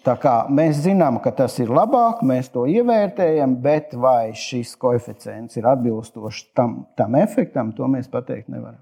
Mēs 0.07 0.83
zinām, 0.85 1.19
ka 1.19 1.33
tas 1.35 1.57
ir 1.59 1.71
labāk, 1.73 2.21
mēs 2.23 2.53
to 2.55 2.67
ievērtējam, 2.71 3.57
bet 3.63 3.95
vai 3.99 4.31
šis 4.39 4.77
koeficients 4.79 5.59
ir 5.59 5.67
atbilstošs 5.67 6.53
tam, 6.55 6.85
tam 6.99 7.17
efektam, 7.19 7.73
to 7.75 7.89
mēs 7.91 8.07
pateikt 8.13 8.47
nevaram. 8.53 8.79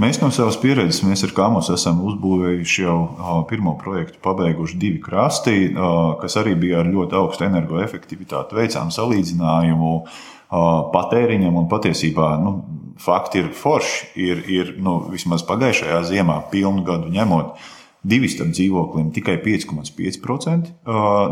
Mēs 0.00 0.22
no 0.22 0.30
savas 0.32 0.56
pieredzes, 0.56 1.02
mēs 1.04 1.20
ar 1.26 1.34
Kāmus 1.36 1.68
esam 1.74 1.98
uzbūvējuši 2.08 2.84
jau 2.86 2.96
pirmo 3.50 3.74
projektu, 3.80 4.16
pabeiguši 4.24 4.78
divi 4.80 5.02
krasti, 5.04 5.74
kas 6.22 6.38
arī 6.40 6.54
bija 6.56 6.80
ar 6.80 6.88
ļoti 6.88 7.18
augstu 7.18 7.44
energoefektivitāti. 7.44 8.56
Veicām 8.56 8.88
salīdzinājumu 8.94 9.92
patēriņam 10.94 11.60
un 11.60 11.68
patiesībā 11.68 12.30
nu, 12.40 12.54
fakti 13.02 13.42
ir 13.42 13.52
forši. 13.56 14.08
Ir, 14.24 14.42
ir 14.48 14.72
nu, 14.80 14.98
vismaz 15.12 15.44
pagājušajā 15.48 16.00
ziemā, 16.08 16.40
pilnu 16.52 16.84
gadu 16.88 17.12
ņemot, 17.12 17.60
divi 18.02 18.28
starp 18.30 18.50
dzīvoklim 18.56 19.12
tikai 19.14 19.36
5,5% 19.44 20.72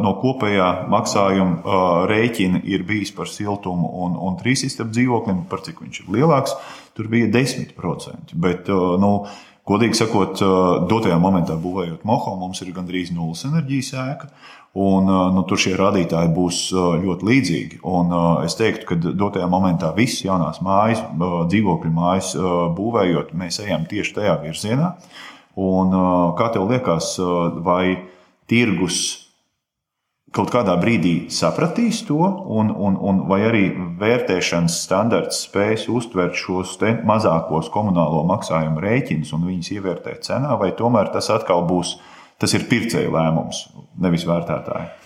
no 0.05 0.13
kopējā 0.23 0.69
maksājuma 0.93 1.79
rēķina 2.11 2.61
ir 2.71 2.85
bijis 2.87 3.11
par 3.17 3.27
siltumu, 3.27 3.91
un, 4.05 4.15
un 4.15 4.39
trīs 4.39 4.63
starp 4.71 4.93
dzīvoklim, 4.95 5.49
par 5.51 5.65
cik 5.67 5.83
viņš 5.83 6.05
ir 6.05 6.15
lielāks 6.19 6.55
tur 7.01 7.09
bija 7.09 7.27
10%. 7.27 8.35
Bet, 8.35 8.69
uh, 8.69 8.97
nu, 9.01 9.11
godīgi 9.69 9.97
sakot, 10.03 10.41
uh, 10.45 10.87
dotajā 10.91 11.19
momentā 11.23 11.57
būvējot 11.61 12.05
moho, 12.09 12.35
mums 12.41 12.61
ir 12.61 12.75
gandrīz 12.77 13.15
nulles 13.17 13.47
enerģijas 13.49 13.95
ēka. 14.05 14.29
Un, 14.81 15.09
uh, 15.11 15.31
nu, 15.35 15.43
tur 15.49 15.59
šie 15.59 15.73
rādītāji 15.79 16.31
būs 16.37 16.59
ļoti 16.77 17.27
līdzīgi. 17.27 17.81
Un, 17.91 18.13
es 18.45 18.55
teiktu, 18.59 18.87
ka 18.91 18.99
dotajā 19.01 19.49
momentā 19.51 19.91
visas 19.97 20.27
jaunās 20.27 20.61
mājas, 20.63 21.03
dzīvokļu 21.17 21.95
mājas 21.97 22.37
būvējot, 22.77 23.35
mēs 23.41 23.63
ejam 23.65 23.89
tieši 23.91 24.15
tajā 24.21 24.37
virzienā. 24.45 24.93
Un, 25.59 25.97
kā 26.39 26.53
tev 26.55 26.69
liekas, 26.71 27.17
vai 27.65 28.07
tirgus 28.51 29.01
kaut 30.31 30.53
kādā 30.53 30.77
brīdī 30.79 31.27
sapratīs 31.35 32.05
to, 32.07 32.21
un, 32.55 32.71
un, 32.71 32.95
un 32.95 33.25
vai 33.31 33.41
arī 33.49 33.65
vērtēšanas 33.99 34.79
standarts 34.85 35.43
spēs 35.49 35.89
uztvert 35.91 36.39
šos 36.39 36.77
mazākos 37.07 37.71
komunālo 37.75 38.23
maksājumu 38.31 38.83
rēķinus 38.85 39.35
un 39.35 39.49
viņus 39.51 39.75
ievērtēt 39.75 40.31
cenā, 40.31 40.55
vai 40.61 40.71
tomēr 40.79 41.11
tas 41.15 41.33
atkal 41.35 41.67
būs 41.67 41.97
tas 42.41 42.55
ir 42.57 42.71
pircēja 42.71 43.11
lēmums, 43.13 43.67
nevis 44.01 44.25
vērtētāja. 44.29 45.00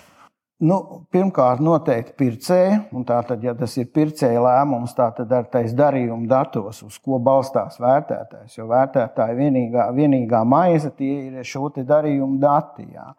Nu, 0.62 0.76
pirmkārt, 1.10 1.58
noteikti 1.64 2.12
pircēji, 2.14 2.76
un 2.94 3.02
tātad, 3.06 3.42
ja 3.42 3.56
tas 3.58 3.72
ir 3.80 3.88
pircēja 3.90 4.38
lēmums, 4.38 4.92
tad 4.94 5.18
ar 5.34 5.48
tais 5.50 5.74
darījuma 5.74 6.28
datos, 6.30 6.78
uz 6.86 6.98
ko 7.02 7.18
balstās 7.18 7.80
vērtētājs. 7.82 8.54
Jo 8.60 8.68
vērtētāja 8.70 9.34
vienīgā, 9.34 9.88
vienīgā 9.96 10.44
maize 10.46 10.92
tie 10.94 11.26
ir 11.26 11.42
šo 11.48 11.72
darījumu 11.74 12.38
dati. 12.38 12.86
Jā. 12.94 13.10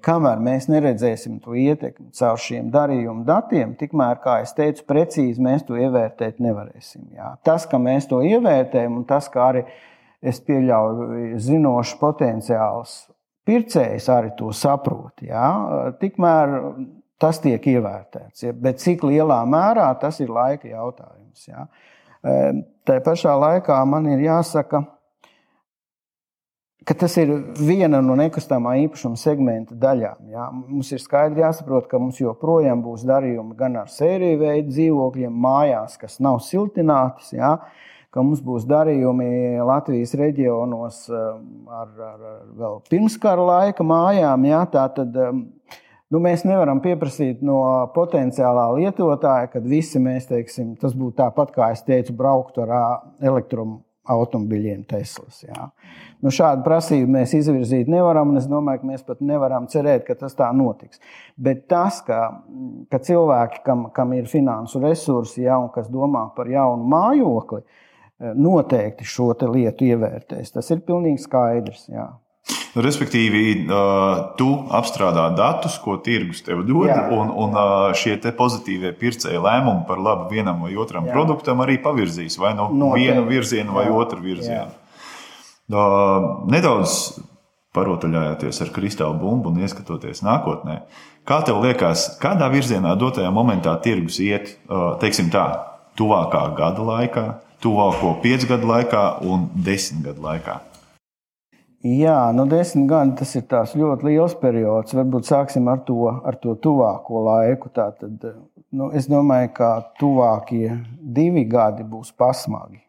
Kamēr 0.00 0.40
mēs 0.40 0.70
neredzēsim 0.72 1.36
to 1.44 1.52
ietekmi 1.52 2.08
caur 2.16 2.40
šiem 2.40 2.72
darījumu 2.72 3.26
datiem, 3.28 3.76
tikmēr, 3.76 4.16
kā 4.24 4.38
jau 4.40 4.54
teicu, 4.56 4.86
precīzi 4.88 5.44
mēs 5.44 5.66
to 5.68 5.76
ievērtēt 5.76 6.40
nevarēsim. 6.40 7.10
Jā. 7.12 7.34
Tas, 7.44 7.68
ka 7.68 7.76
mēs 7.76 8.08
to 8.08 8.24
ievērtējam, 8.24 9.02
un 9.02 9.04
tas, 9.04 9.28
kā 9.28 9.50
arī 9.52 9.66
es 10.24 10.40
pieļauju, 10.40 11.36
zinošs 11.44 11.98
potenciāls 12.00 13.02
pircējs 13.48 14.08
arī 14.12 14.34
to 14.38 14.52
saprot. 14.56 15.22
Jā. 15.24 15.48
Tikmēr 16.00 16.54
tas 17.20 17.40
tiek 17.44 17.66
ievērtēts. 17.74 18.46
Ja. 18.46 18.54
Bet 18.56 18.82
cik 18.82 19.04
lielā 19.06 19.42
mērā 19.48 19.88
tas 20.00 20.20
ir 20.24 20.32
laika 20.32 20.68
jautājums. 20.68 21.46
Jā. 21.48 21.68
Tā 22.84 22.98
pašā 23.04 23.34
laikā 23.36 23.78
man 23.88 24.08
ir 24.12 24.24
jāsaka, 24.24 24.82
ka 26.84 26.94
tas 27.00 27.16
ir 27.20 27.30
viena 27.56 28.00
no 28.04 28.16
nekustamā 28.18 28.74
īpašuma 28.84 29.18
segmenta 29.20 29.76
daļām. 29.80 30.28
Ja? 30.32 30.48
Mums 30.52 30.92
ir 30.92 31.02
skaidri 31.02 31.44
jāsaprot, 31.44 31.88
ka 31.88 32.00
mums 32.00 32.20
joprojām 32.20 32.84
būs 32.84 33.06
darījumi 33.08 33.56
gan 33.58 33.80
ar 33.80 33.92
sēriju 33.92 34.40
veidu 34.42 34.72
dzīvokļiem, 34.72 35.40
mājās, 35.46 35.96
kas 36.00 36.20
nav 36.24 36.40
siltinātas. 36.44 37.32
Ja? 37.36 37.56
Ka 38.14 38.22
mums 38.22 38.42
būs 38.46 38.66
darījumi 38.70 39.58
Latvijas 39.66 40.14
reģionos 40.18 41.00
um, 41.10 41.40
ar, 41.66 41.88
ar, 41.90 42.20
ar 42.30 42.44
vēl 42.60 42.78
pirmskara 42.90 43.42
laika 43.48 43.86
mājām. 43.86 44.46
Ja? 44.46 44.60
Tā 44.70 44.84
tad 44.94 45.16
um, 45.18 45.40
nu, 46.14 46.20
mēs 46.22 46.44
nevaram 46.46 46.78
pieprasīt 46.84 47.42
no 47.42 47.58
potenciālā 47.96 48.68
lietotāja, 48.76 49.50
kad 49.56 49.66
visi 49.66 50.02
mēs 50.02 50.30
teiksim, 50.30 50.76
tas 50.78 50.94
būtu 50.94 51.18
tāpat, 51.24 51.50
kā 51.56 51.72
es 51.74 51.82
teicu, 51.86 52.14
braukt 52.14 52.62
ar 52.62 52.76
automobiļiem 54.14 54.84
Teslas. 54.88 55.42
Jā. 55.46 55.68
Nu, 56.24 56.32
šādu 56.32 56.64
prasību 56.64 57.08
mēs 57.16 57.34
izvirzīt 57.36 57.88
nevaram, 57.90 58.32
un 58.32 58.40
es 58.40 58.48
domāju, 58.48 58.82
ka 58.82 58.88
mēs 58.88 59.04
pat 59.06 59.22
nevaram 59.24 59.66
cerēt, 59.72 60.04
ka 60.06 60.16
tas 60.20 60.36
tā 60.36 60.50
notiks. 60.56 61.00
Bet 61.36 61.66
tas, 61.72 62.00
ka, 62.04 62.20
ka 62.92 63.00
cilvēki, 63.04 63.62
kam, 63.64 63.88
kam 63.96 64.12
ir 64.16 64.28
finansu 64.30 64.80
resursi, 64.84 65.44
ja, 65.44 65.58
un 65.60 65.70
kas 65.74 65.88
domā 65.92 66.26
par 66.36 66.48
jaunu 66.52 66.84
mājokli, 66.88 67.64
noteikti 68.18 69.06
šo 69.08 69.32
lietu 69.50 69.88
ievērtēs. 69.88 70.52
Tas 70.54 70.70
ir 70.70 70.84
pilnīgi 70.86 71.24
skaidrs. 71.24 71.88
Jā. 71.92 72.12
Respektīvi, 72.74 73.68
tu 74.36 74.48
apstrādā 74.74 75.28
datus, 75.38 75.76
ko 75.80 75.94
tirgus 76.02 76.42
tev 76.44 76.64
dod, 76.66 76.90
Jā. 76.90 77.04
un, 77.14 77.30
un 77.30 77.54
šie 77.96 78.16
pozitīvie 78.34 78.90
pircēji 78.98 79.38
lēmumi 79.40 79.86
par 79.86 80.02
labu 80.02 80.26
vienam 80.34 80.64
vai 80.66 80.74
otram 80.76 81.06
Jā. 81.06 81.14
produktam 81.14 81.62
arī 81.62 81.78
pavirzīs 81.82 82.36
vai 82.42 82.50
nu 82.58 82.66
no 82.74 82.90
vienu 82.98 83.22
virzienu 83.28 83.78
vai 83.78 83.86
Jā. 83.86 83.94
otru 83.94 84.20
virzienu. 84.26 84.74
Jā. 84.74 85.84
Nedaudz 86.50 87.14
parotaļājāties 87.74 88.60
ar 88.66 88.74
kristālu 88.74 89.18
bumbu 89.22 89.54
un 89.54 89.62
ieskatoties 89.62 90.24
nākotnē. 90.26 90.82
Kā 91.24 91.40
tev 91.46 91.62
liekas, 91.64 92.18
kādā 92.20 92.50
virzienā 92.52 92.92
dotajā 92.98 93.30
momentā 93.34 93.72
tirgus 93.82 94.18
iet, 94.22 94.56
teiksim 95.00 95.30
tā, 95.32 95.46
tuvākā 95.98 96.42
gada 96.58 96.84
laikā, 96.84 97.24
tuvāko 97.64 98.14
piecu 98.22 98.52
gadu 98.52 98.70
laikā 98.70 99.02
un 99.24 99.48
desmit 99.66 100.04
gadu 100.10 100.24
laikā? 100.28 100.60
Jā, 101.84 102.30
nu 102.32 102.46
desmit 102.48 102.86
gadi 102.88 103.12
tas 103.20 103.34
ir 103.74 103.82
ļoti 103.82 104.06
liels 104.08 104.34
periods. 104.40 104.94
Varbūt 104.96 105.28
sāksim 105.28 105.66
ar 105.68 105.82
to, 105.84 106.06
ar 106.08 106.38
to 106.40 106.54
tuvāko 106.56 107.26
laiku. 107.26 107.68
Tātad, 107.68 108.24
nu, 108.72 108.88
es 108.96 109.04
domāju, 109.10 109.50
ka 109.58 109.68
tuvākie 110.00 110.78
divi 111.00 111.44
gadi 111.44 111.84
būs 111.84 112.14
pasmagi. 112.16 112.80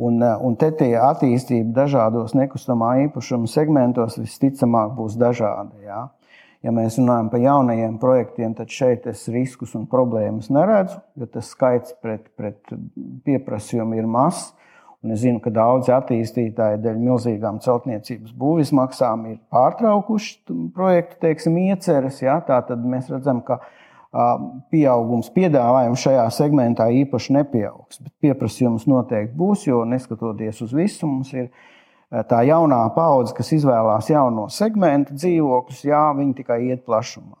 Un, 0.00 0.18
un 0.18 0.56
te 0.56 0.72
tie 0.80 0.94
attīstība 0.98 1.74
dažādos 1.82 2.34
nekustamā 2.34 2.94
īpašuma 3.04 3.46
segmentos 3.52 4.18
visticamāk 4.18 4.96
būs 4.96 5.14
dažāda. 5.20 5.76
Jā. 5.84 6.06
Ja 6.60 6.72
mēs 6.76 6.98
runājam 7.00 7.30
par 7.32 7.40
jaunajiem 7.40 7.96
projektiem, 8.02 8.54
tad 8.56 8.72
šeit 8.72 9.06
es 9.08 9.22
riskus 9.32 9.72
un 9.78 9.86
problēmas 9.88 10.50
neredzu, 10.52 10.98
jo 11.16 11.28
tas 11.32 11.48
skaits 11.54 11.94
pret, 12.04 12.26
pret 12.36 12.74
pieprasījumu 13.24 13.96
ir 13.96 14.08
mazs. 14.10 14.50
Un 15.00 15.14
es 15.14 15.22
zinu, 15.22 15.40
ka 15.40 15.48
daudzi 15.48 15.94
attīstītāji 15.96 16.82
dēļ 16.84 16.98
milzīgām 17.00 17.62
celtniecības 17.64 18.34
būvizmaksām 18.36 19.22
ir 19.30 19.38
pārtraukuši 19.48 20.58
projektu 20.76 21.16
teiksim, 21.22 21.56
ieceres. 21.70 22.18
Ja? 22.20 22.36
Tad 22.44 22.84
mēs 22.84 23.08
redzam, 23.08 23.40
ka 23.40 23.62
pieaugums 24.68 25.30
piedāvājums 25.32 26.04
šajā 26.04 26.26
segmentā 26.36 26.90
īpaši 26.92 27.36
nepieaugs. 27.38 28.02
Bet 28.02 28.12
pieprasījums 28.26 28.84
noteikti 28.90 29.36
būs, 29.38 29.64
jo 29.70 29.84
neskatoties 29.88 30.60
uz 30.66 30.76
visu, 30.76 31.06
mums 31.06 31.32
ir 31.32 31.48
tā 32.10 32.40
jaunā 32.46 32.80
paudze, 32.94 33.34
kas 33.36 33.52
izvēlās 33.54 34.10
jauno 34.10 34.48
segmentu 34.52 35.14
dzīvokļus, 35.14 35.84
jā, 35.86 36.06
viņi 36.18 36.34
tikai 36.40 36.62
iet 36.70 36.84
plašumā. 36.88 37.36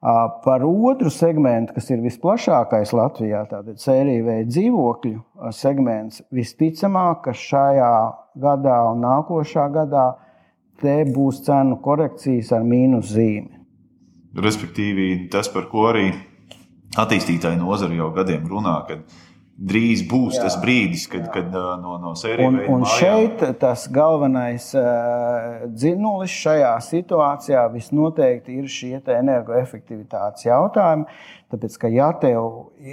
Par 0.00 0.62
otru 0.64 1.10
segmentu, 1.12 1.74
kas 1.76 1.90
ir 1.92 2.00
visplašākais 2.00 2.94
Latvijā, 2.96 3.42
tātad 3.50 3.76
sērija 3.82 4.24
veida 4.24 4.48
dzīvokļu 4.48 5.52
segments, 5.52 6.22
visticamāk, 6.32 7.20
ka 7.26 7.34
šajā 7.36 7.92
gadā 8.40 8.78
un 8.88 9.04
nākošā 9.04 9.66
gadā 9.74 10.06
te 10.80 11.02
būs 11.04 11.42
cenu 11.44 11.76
korekcijas 11.84 12.54
ar 12.56 12.64
mīnus 12.64 13.12
zīmi. 13.12 13.60
Respektīvi, 14.40 15.28
tas, 15.28 15.50
par 15.52 15.68
ko 15.68 15.90
arī 15.90 16.06
attīstītāji 16.96 17.60
nozare 17.60 17.98
jau 17.98 18.08
gadiem 18.14 18.48
runā, 18.48 18.78
kad 18.88 19.04
drīz 19.60 20.02
būs 20.08 20.38
jā, 20.38 20.44
tas 20.46 20.56
brīdis, 20.62 21.04
kad, 21.10 21.26
jā. 21.26 21.32
kad 21.34 21.50
no, 21.52 21.98
no 22.00 22.14
sērijas 22.16 22.48
un, 22.48 22.60
un 22.78 22.86
šeit 22.88 23.42
tas 23.60 23.84
galvenais 23.92 24.70
uh, 24.78 25.66
dzinulis 25.68 26.32
šajā 26.32 26.72
situācijā 26.86 27.66
visnoteikti 27.74 28.56
ir 28.62 28.70
šie 28.72 28.94
energoefektivitātes 29.18 30.48
jautājumi. 30.48 31.04
Tāpēc, 31.50 31.74
ka 31.82 31.88
ja 31.90 32.12
tev, 32.14 32.44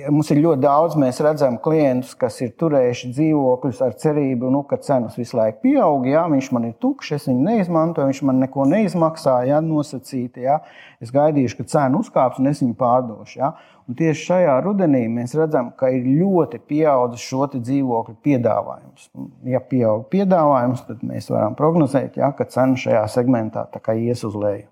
mums 0.09 0.31
ir 0.33 0.39
ļoti 0.41 0.63
daudz, 0.63 0.95
mēs 0.97 1.19
redzam 1.21 1.59
klientus, 1.61 2.15
kas 2.17 2.39
ir 2.41 2.55
turējuši 2.57 3.11
dzīvokļus 3.13 3.81
ar 3.85 3.91
cerību, 4.01 4.49
nu, 4.49 4.63
ka 4.65 4.79
cenas 4.81 5.17
visu 5.19 5.37
laiku 5.37 5.59
pieaug. 5.67 6.07
Jā, 6.09 6.23
viņš 6.31 6.47
man 6.55 6.65
ir 6.71 6.71
tukšs, 6.81 7.11
es 7.19 7.27
viņu 7.29 7.43
neizmantoju, 7.45 8.09
viņš 8.09 8.21
man 8.25 8.41
neko 8.41 8.65
neizmaksā, 8.71 9.35
ja 9.45 9.59
nosacīti. 9.61 10.47
Jā. 10.47 10.55
Es 11.03 11.13
gaidīšu, 11.13 11.59
ka 11.59 11.67
cena 11.69 12.01
uzkāps 12.01 12.41
un 12.41 12.49
es 12.49 12.63
viņu 12.63 12.73
pārdošu. 12.79 13.37
Jā. 13.43 13.51
Un 13.85 13.99
tieši 13.99 14.25
šajā 14.31 14.55
rudenī 14.65 15.03
mēs 15.11 15.35
redzam, 15.37 15.69
ka 15.77 15.91
ir 15.93 16.07
ļoti 16.17 16.57
pieaudzis 16.65 17.27
šo 17.29 17.45
dzīvokļu 17.53 18.17
piedāvājums. 18.25 19.11
Ja 19.47 19.61
pieaug 19.61 20.09
piedāvājums, 20.09 20.81
tad 20.89 21.05
mēs 21.05 21.29
varam 21.29 21.53
prognozēt, 21.59 22.17
jā, 22.17 22.31
ka 22.33 22.49
cena 22.49 22.73
šajā 22.73 23.05
segmentā 23.19 23.67
ies 23.93 24.25
uz 24.25 24.33
leju. 24.33 24.65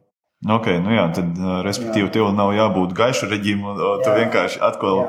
Okay, 0.46 0.78
nu 0.78 0.94
jā, 0.94 1.08
tad, 1.16 1.38
respektīvi, 1.66 2.06
jā. 2.06 2.12
tev 2.20 2.28
nav 2.38 2.52
jābūt 2.54 2.92
gaišu 2.98 3.30
reģimam. 3.32 3.80
Tu 4.04 4.12
jā. 4.12 4.18
vienkārši 4.20 4.60
atkal 4.68 5.00
jā. 5.00 5.08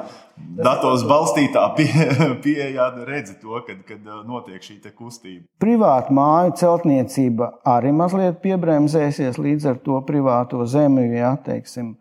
datos 0.64 1.04
balstītā 1.08 1.66
pieejā 1.76 2.30
pie, 2.40 2.56
redzi 3.04 3.36
to, 3.42 3.60
kad, 3.66 3.82
kad 3.88 4.06
notiek 4.24 4.64
šī 4.64 4.78
kustība. 4.96 5.44
Privāta 5.60 6.14
māju 6.16 6.56
celtniecība 6.62 7.50
arī 7.68 7.92
mazliet 7.92 8.40
piebremzēsies 8.44 9.36
līdz 9.36 9.68
ar 9.74 9.82
to 9.84 10.00
privāto 10.08 10.64
zemi, 10.64 11.10
jā, 11.18 11.34
teiksim, 11.44 11.92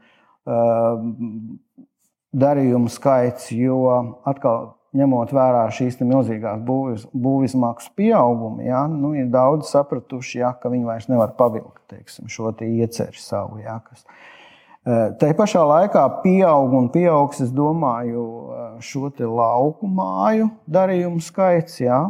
darījumu 2.35 2.91
skaits, 2.91 3.51
jo 3.51 3.83
atkal 4.23 4.74
ņemot 4.95 5.33
vērā 5.35 5.65
šīs 5.75 5.99
milzīgās 6.01 6.61
būvizmaksu 6.65 7.91
pieaugumu, 7.99 8.63
ja, 8.65 8.85
nu, 8.91 9.13
ir 9.17 9.27
daudz 9.33 9.73
sapratuši, 9.73 10.39
ja, 10.41 10.53
ka 10.59 10.71
viņi 10.73 10.87
vairs 10.87 11.09
nevar 11.11 11.35
pavilkt 11.37 11.83
teiksim, 11.91 12.29
šo 12.31 12.53
te 12.55 12.69
ieceru 12.69 13.19
savu. 13.19 13.59
Ja, 13.63 13.81
kas, 13.85 14.05
Tā 14.85 15.31
pašā 15.33 15.63
laikā 15.65 16.03
pieaug 16.21 16.73
un 16.77 16.91
pieaugs, 16.93 17.39
es 17.41 17.49
domāju, 17.49 18.25
šo 18.85 19.09
lauku 19.33 19.89
māju 19.89 20.51
darījumu 20.69 21.23
skaits. 21.25 21.79
Ja, 21.81 22.03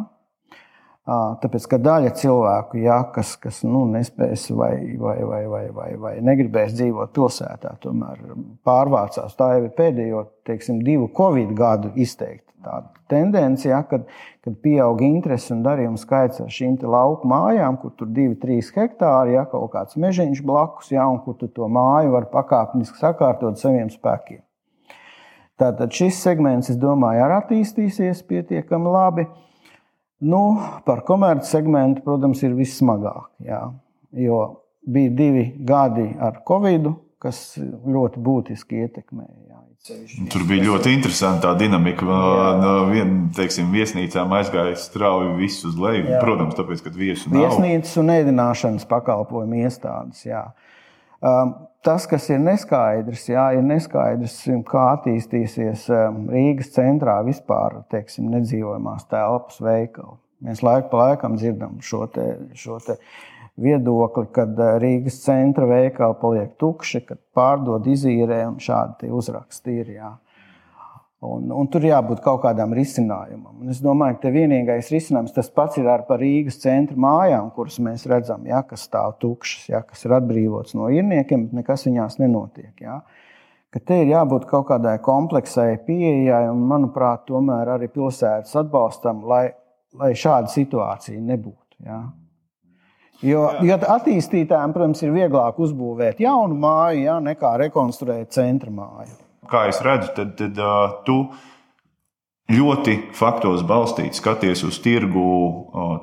Tāpēc, 1.06 1.68
ka 1.70 1.78
daļa 1.78 2.15
cilvēku, 2.18 2.80
ja, 2.82 2.96
kas, 3.13 3.36
kas 3.38 3.60
nu, 3.62 3.84
nespēs 3.94 4.48
vai, 4.58 4.74
vai, 4.98 5.20
vai, 5.22 5.44
vai, 5.52 5.65
vai, 5.70 5.89
vai 6.02 6.13
negribēs 6.26 6.74
dzīvot 6.74 7.12
pilsētā, 7.13 7.76
tomēr 7.84 8.24
pārvācās. 8.65 9.38
Tā 9.38 9.52
jau 9.54 9.68
ir 9.68 9.76
pēdējo 9.78 10.24
teiksim, 10.50 10.80
divu 10.86 11.12
Covid 11.13 11.54
gadu 11.58 11.94
izteikta 11.94 12.46
tendence, 13.08 13.70
ja, 13.70 13.84
kad, 13.86 14.08
kad 14.41 14.58
pieaug 14.63 15.02
interesi 15.06 15.54
un 15.54 15.62
darījuma 15.65 16.00
skaits 16.02 16.41
ar 16.41 16.50
šīm 16.50 16.80
lauku 16.82 17.30
mājām, 17.30 17.78
kur 17.82 17.94
tur 17.98 18.10
ir 18.10 18.34
2-3 18.41 18.74
hektāri, 18.80 19.36
ja 19.38 19.46
kaut 19.52 19.70
kāds 19.76 20.00
mežiņš 20.02 20.41
blakus, 20.46 20.91
ja, 20.96 21.06
un 21.06 21.22
kur 21.22 21.38
tu 21.38 21.52
to 21.54 21.70
māju 21.70 22.15
var 22.15 22.30
pakāpeniski 22.34 22.98
sakārtot 23.02 23.62
saviem 23.62 23.91
spēkiem. 23.94 24.41
Tātad 25.62 25.94
šis 25.96 26.18
segments, 26.20 26.70
es 26.74 26.80
domāju, 26.80 27.22
arī 27.24 27.38
attīstīsies 27.39 28.26
pietiekami 28.28 28.91
labi. 28.91 29.30
Nu, 30.25 30.41
par 30.88 31.03
komerci 31.05 31.51
segmentu, 31.53 32.01
protams, 32.05 32.41
ir 32.45 32.55
vissmagāk. 32.57 33.29
Jā, 33.45 33.61
jo 34.25 34.39
bija 34.85 35.11
divi 35.13 35.47
gadi 35.67 36.07
ar 36.21 36.39
Covid, 36.47 36.89
kas 37.21 37.57
ļoti 37.59 38.21
būtiski 38.25 38.85
ietekmēja. 38.85 39.35
Jā. 39.49 39.61
Tur 40.33 40.41
bija 40.49 40.65
ļoti 40.65 40.95
interesanti 40.95 41.43
tā 41.45 41.51
dinamika. 41.59 42.05
No 42.57 42.69
vienas 42.89 43.59
viesnīcām 43.69 44.31
aizgāja 44.33 44.73
strauji 44.81 45.35
viss 45.38 45.65
uz 45.67 45.75
leju. 45.77 46.07
Jā. 46.09 46.21
Protams, 46.23 46.55
tāpēc, 46.57 46.81
ka 46.81 46.93
viesu 46.95 47.29
nav. 47.29 47.43
Viesnīcas 47.43 47.93
un 48.01 48.09
ēdināšanas 48.15 48.88
pakalpojumu 48.89 49.61
iestādes. 49.61 50.23
Jā. 50.25 50.47
Um, 51.23 51.54
tas, 51.86 52.08
kas 52.10 52.28
ir 52.34 52.41
neskaidrs, 52.43 53.30
jā, 53.30 53.45
ir 53.56 53.63
neskaidrs, 53.65 54.41
kā 54.67 54.88
attīstīsies 54.97 55.88
um, 55.93 56.25
Rīgas 56.34 56.73
centrā 56.75 57.21
vispār 57.25 57.82
teiksim, 57.93 58.28
nedzīvojamās 58.34 59.08
telpas 59.12 59.62
veikali. 59.63 60.17
Mēs 60.45 60.62
laiku 60.65 60.91
pa 60.91 61.08
laikam 61.10 61.38
dzirdam 61.39 61.80
šo, 61.82 62.04
te, 62.12 62.25
šo 62.60 62.78
te 62.84 62.97
viedokli, 63.62 64.28
kad 64.36 64.60
eh, 64.60 64.75
Rīgas 64.82 65.21
centra 65.23 65.67
veikali 65.69 66.19
paliek 66.21 66.56
tukši, 66.62 67.06
kad 67.08 67.21
pārdod 67.36 67.88
izīrē 67.88 68.43
un 68.49 68.60
šādi 68.62 69.12
uzraksti 69.15 69.80
ir. 69.82 69.93
Jā. 69.95 70.12
Un, 71.23 71.47
un 71.56 71.67
tur 71.71 71.86
jābūt 71.88 72.19
kaut 72.23 72.41
kādam 72.43 72.73
risinājumam. 72.75 73.62
Un 73.63 73.71
es 73.71 73.80
domāju, 73.84 74.17
ka 74.21 74.32
vienīgais 74.34 74.91
risinājums 74.91 75.34
tas 75.36 75.47
pats 75.54 75.80
ir 75.80 75.88
ar 75.89 76.04
Rīgas 76.19 76.60
centra 76.62 76.97
mājām, 76.99 77.54
kuras 77.56 77.80
mēs 77.84 78.04
redzam, 78.12 78.43
ja, 78.49 78.62
kas 78.67 78.84
stāv 78.89 79.15
tukšas, 79.23 79.69
ja, 79.71 79.82
kas 79.88 80.04
ir 80.06 80.15
atbrīvotas 80.17 80.75
no 80.75 80.89
īrniekiem, 80.91 81.47
bet 81.47 81.62
nekas 81.62 81.88
viņās 81.88 82.19
nenotiek. 82.19 82.73
Ja. 82.84 82.99
Ka 83.71 83.80
te 83.80 84.01
ir 84.04 84.12
jābūt 84.12 84.45
kaut 84.51 84.67
kādai 84.69 84.97
kompleksai 85.04 85.80
pieejai, 85.88 86.45
un, 86.51 86.67
manuprāt, 86.67 87.25
tomēr 87.32 87.73
arī 87.78 87.89
pilsētas 87.95 88.54
atbalstam, 88.65 89.23
lai, 89.28 89.47
lai 89.95 90.13
šāda 90.19 90.51
situācija 90.51 91.23
nebūtu. 91.23 91.80
Ja. 91.88 92.04
Jo, 93.23 93.47
jo 93.63 93.75
attīstītājiem, 93.80 94.75
protams, 94.75 95.01
ir 95.08 95.15
vieglāk 95.15 95.60
uzbūvēt 95.63 96.19
jaunu 96.19 96.60
māju 96.60 97.06
ja, 97.08 97.21
nekā 97.23 97.56
rekonstruēt 97.63 98.36
centra 98.36 98.73
māju. 98.75 99.15
Kā 99.49 99.67
es 99.69 99.81
redzu, 99.86 100.12
tad, 100.15 100.36
tad 100.39 100.62
uh, 100.62 101.01
tu 101.08 101.19
ļoti 102.51 102.97
faktos 103.17 103.63
balstīts 103.65 104.21
skaties 104.21 104.62
uz 104.67 104.77
tirgu, 104.84 105.25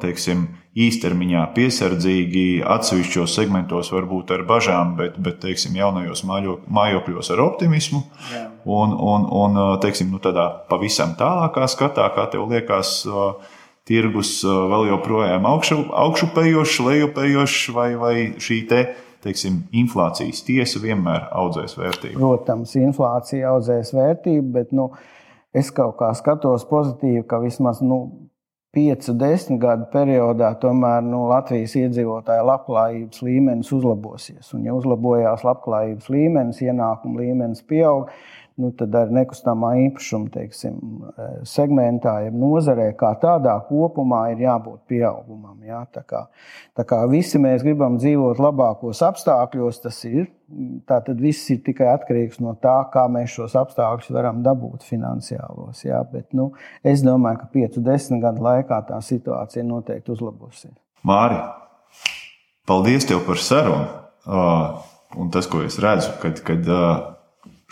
teiksim, 0.03 0.49
īstermiņā 0.73 1.43
piesardzīgi, 1.55 2.63
atsevišķos 2.65 3.35
segmentos 3.37 3.93
varbūt 3.93 4.33
ar 4.35 4.45
bažām, 4.49 4.95
bet, 4.99 5.19
bet 5.23 5.39
teiksim, 5.45 5.77
jaunajos 5.77 6.25
mājokļos 6.25 7.31
ar 7.35 7.43
optimismu. 7.45 8.03
Jā. 8.33 8.47
Un, 8.65 8.95
un, 8.97 9.27
un 9.29 9.61
teiksim, 9.85 10.11
nu, 10.15 10.23
tādā 10.23 10.49
pavisam 10.71 11.15
tālākā 11.19 11.69
skatā, 11.71 12.09
kā 12.17 12.27
tev 12.33 12.49
liekas, 12.51 13.03
tirgus 13.87 14.41
vēl 14.47 14.89
joprojām 14.95 15.47
augšu, 15.51 15.83
augšupējošs, 16.03 16.83
lejupējošs, 16.89 17.63
vai, 17.77 17.89
vai 18.01 18.15
šī 18.43 18.61
te, 18.71 18.85
teiksim, 19.23 19.63
inflācijas 19.83 20.43
tiesa 20.47 20.83
vienmēr 20.83 21.29
audzēs 21.31 21.77
vērtību? 21.79 22.19
Protams, 22.19 22.75
inflācija 22.81 23.55
audzēs 23.55 23.95
vērtību, 23.97 24.49
bet 24.57 24.75
nu, 24.77 24.91
es 25.55 25.71
kaut 25.75 25.99
kā 26.01 26.11
skatos 26.19 26.67
pozitīvi, 26.71 27.25
ka 27.29 27.41
vismaz 27.43 27.83
nu, 27.85 28.03
5-10 28.73 29.59
gadu 29.61 29.85
periodā 29.93 30.55
tomēr 30.61 31.03
nu, 31.05 31.27
Latvijas 31.29 31.75
iedzīvotāja 31.77 32.45
labklājības 32.49 33.21
līmenis 33.21 33.73
uzlabosies. 33.77 34.49
Un, 34.57 34.63
ja 34.65 34.73
uzlabojās 34.73 35.45
labklājības 35.45 36.09
līmenis, 36.09 36.63
ienākuma 36.65 37.21
līmenis 37.21 37.61
pieaug, 37.69 38.09
nu, 38.61 38.71
tad 38.77 38.95
ar 38.97 39.13
nekustamā 39.15 39.73
īpašuma 39.87 40.31
teiksim, 40.35 40.77
segmentā, 41.49 42.19
ja 42.27 42.33
nozarē 42.35 42.91
kā 42.99 43.13
tādā 43.23 43.55
kopumā 43.69 44.25
ir 44.33 44.43
jābūt 44.45 44.83
pieaugumam. 44.91 45.57
Jā. 45.67 45.83
Tā 45.95 46.03
kā, 46.09 46.25
tā 46.77 46.85
kā 46.89 47.01
visi 47.11 47.41
mēs 47.43 47.65
gribam 47.65 47.99
dzīvot 48.01 48.43
labākos 48.43 49.03
apstākļos, 49.07 49.83
tas 49.87 50.03
ir. 50.09 50.29
Tātad 50.89 51.21
viss 51.23 51.49
ir 51.55 51.63
tikai 51.65 51.89
atkarīgs 51.95 52.43
no 52.45 52.53
tā, 52.61 52.75
kā 52.93 53.07
mēs 53.09 53.33
šos 53.39 53.57
apstākļus 53.63 54.13
varam 54.13 54.43
dabūt 54.45 54.85
finansiālos. 54.85 55.85
Jā. 55.87 56.03
Bet, 56.13 56.29
nu, 56.37 56.51
es 56.85 57.05
domāju, 57.07 57.45
ka 57.45 57.51
5-10 57.57 58.21
gadu 58.25 58.45
laikā 58.45 58.83
tā 58.91 59.01
situācija 59.05 59.65
noteikti 59.65 60.13
uzlabosies. 60.13 60.75
Māri, 61.09 61.41
paldies 62.69 63.09
tev 63.09 63.25
par 63.27 63.41
sarunu! 63.43 63.89
Uh, 64.23 64.83
un 65.19 65.33
tas, 65.35 65.49
ko 65.51 65.65
es 65.67 65.81
redzu, 65.83 66.13
kad, 66.23 66.39
kad 66.47 66.69
uh, 66.71 67.12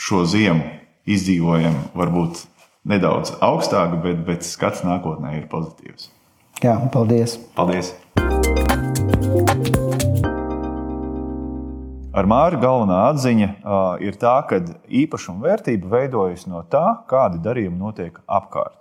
šo 0.00 0.24
ziemu 0.24 0.64
izdzīvojam 1.10 1.76
varbūt 1.96 2.46
nedaudz 2.88 3.34
augstāk, 3.44 3.98
bet, 4.04 4.22
bet 4.24 4.46
skats 4.48 4.80
nākotnē 4.86 5.36
ir 5.36 5.48
pozitīvs. 5.52 6.08
Jā, 6.64 6.78
paldies! 6.92 7.36
Paldies! 7.56 7.92
Ar 12.10 12.26
Māri 12.26 12.58
galvenā 12.60 13.04
atziņa 13.12 13.48
uh, 13.48 13.74
ir 14.02 14.16
tā, 14.20 14.34
ka 14.48 14.58
īpašuma 15.02 15.46
vērtība 15.46 15.92
veidojas 15.92 16.48
no 16.50 16.64
tā, 16.72 16.84
kādi 17.08 17.38
darījumi 17.44 17.78
notiek 17.78 18.16
apkārt. 18.26 18.80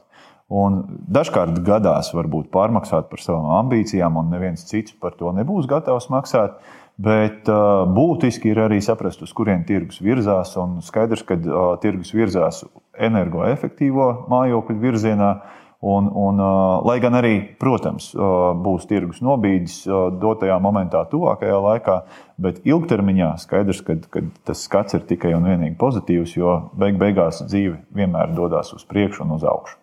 Un 0.49 0.79
dažkārt 1.05 1.59
gadās 1.61 2.09
varbūt 2.15 2.47
pārmaksāt 2.49 3.11
par 3.11 3.21
savām 3.21 3.51
ambīcijām, 3.59 4.17
un 4.17 4.31
neviens 4.33 4.65
cits 4.65 4.95
par 4.97 5.13
to 5.19 5.29
nebūs 5.35 5.69
gatavs 5.69 6.09
maksāt. 6.09 6.57
Bet 6.99 7.47
uh, 7.47 7.85
būtiski 7.87 8.51
ir 8.51 8.59
arī 8.65 8.81
saprast, 8.83 9.21
uz 9.23 9.31
kurien 9.35 9.63
tirgus 9.67 10.01
virzās. 10.03 10.51
Un 10.59 10.81
skaidrs, 10.83 11.23
ka 11.27 11.37
uh, 11.39 11.71
tirgus 11.79 12.11
virzās 12.15 12.65
energoefektīvo 12.99 14.11
mājokļu 14.31 14.77
virzienā. 14.83 15.31
Un, 15.79 16.09
un, 16.11 16.41
lai 16.83 16.97
gan 16.99 17.15
arī, 17.15 17.37
protams, 17.55 18.09
būs 18.11 18.83
tirgus 18.89 19.21
nobīdes 19.23 19.77
dotajā 20.19 20.57
momentā, 20.59 21.05
tuvākajā 21.07 21.61
laikā, 21.63 21.95
bet 22.35 22.59
ilgtermiņā 22.67 23.29
skaidrs, 23.39 23.79
ka, 23.87 23.95
ka 24.11 24.25
tas 24.43 24.67
skats 24.67 24.99
ir 24.99 25.07
tikai 25.07 25.31
un 25.39 25.47
vienīgi 25.47 25.79
pozitīvs, 25.79 26.35
jo 26.35 26.57
beig 26.75 26.99
beigās 26.99 27.45
dzīve 27.45 27.77
vienmēr 27.95 28.35
dodas 28.35 28.75
uz 28.75 28.83
priekšu 28.91 29.23
un 29.23 29.37
uz 29.39 29.47
augšu. 29.47 29.78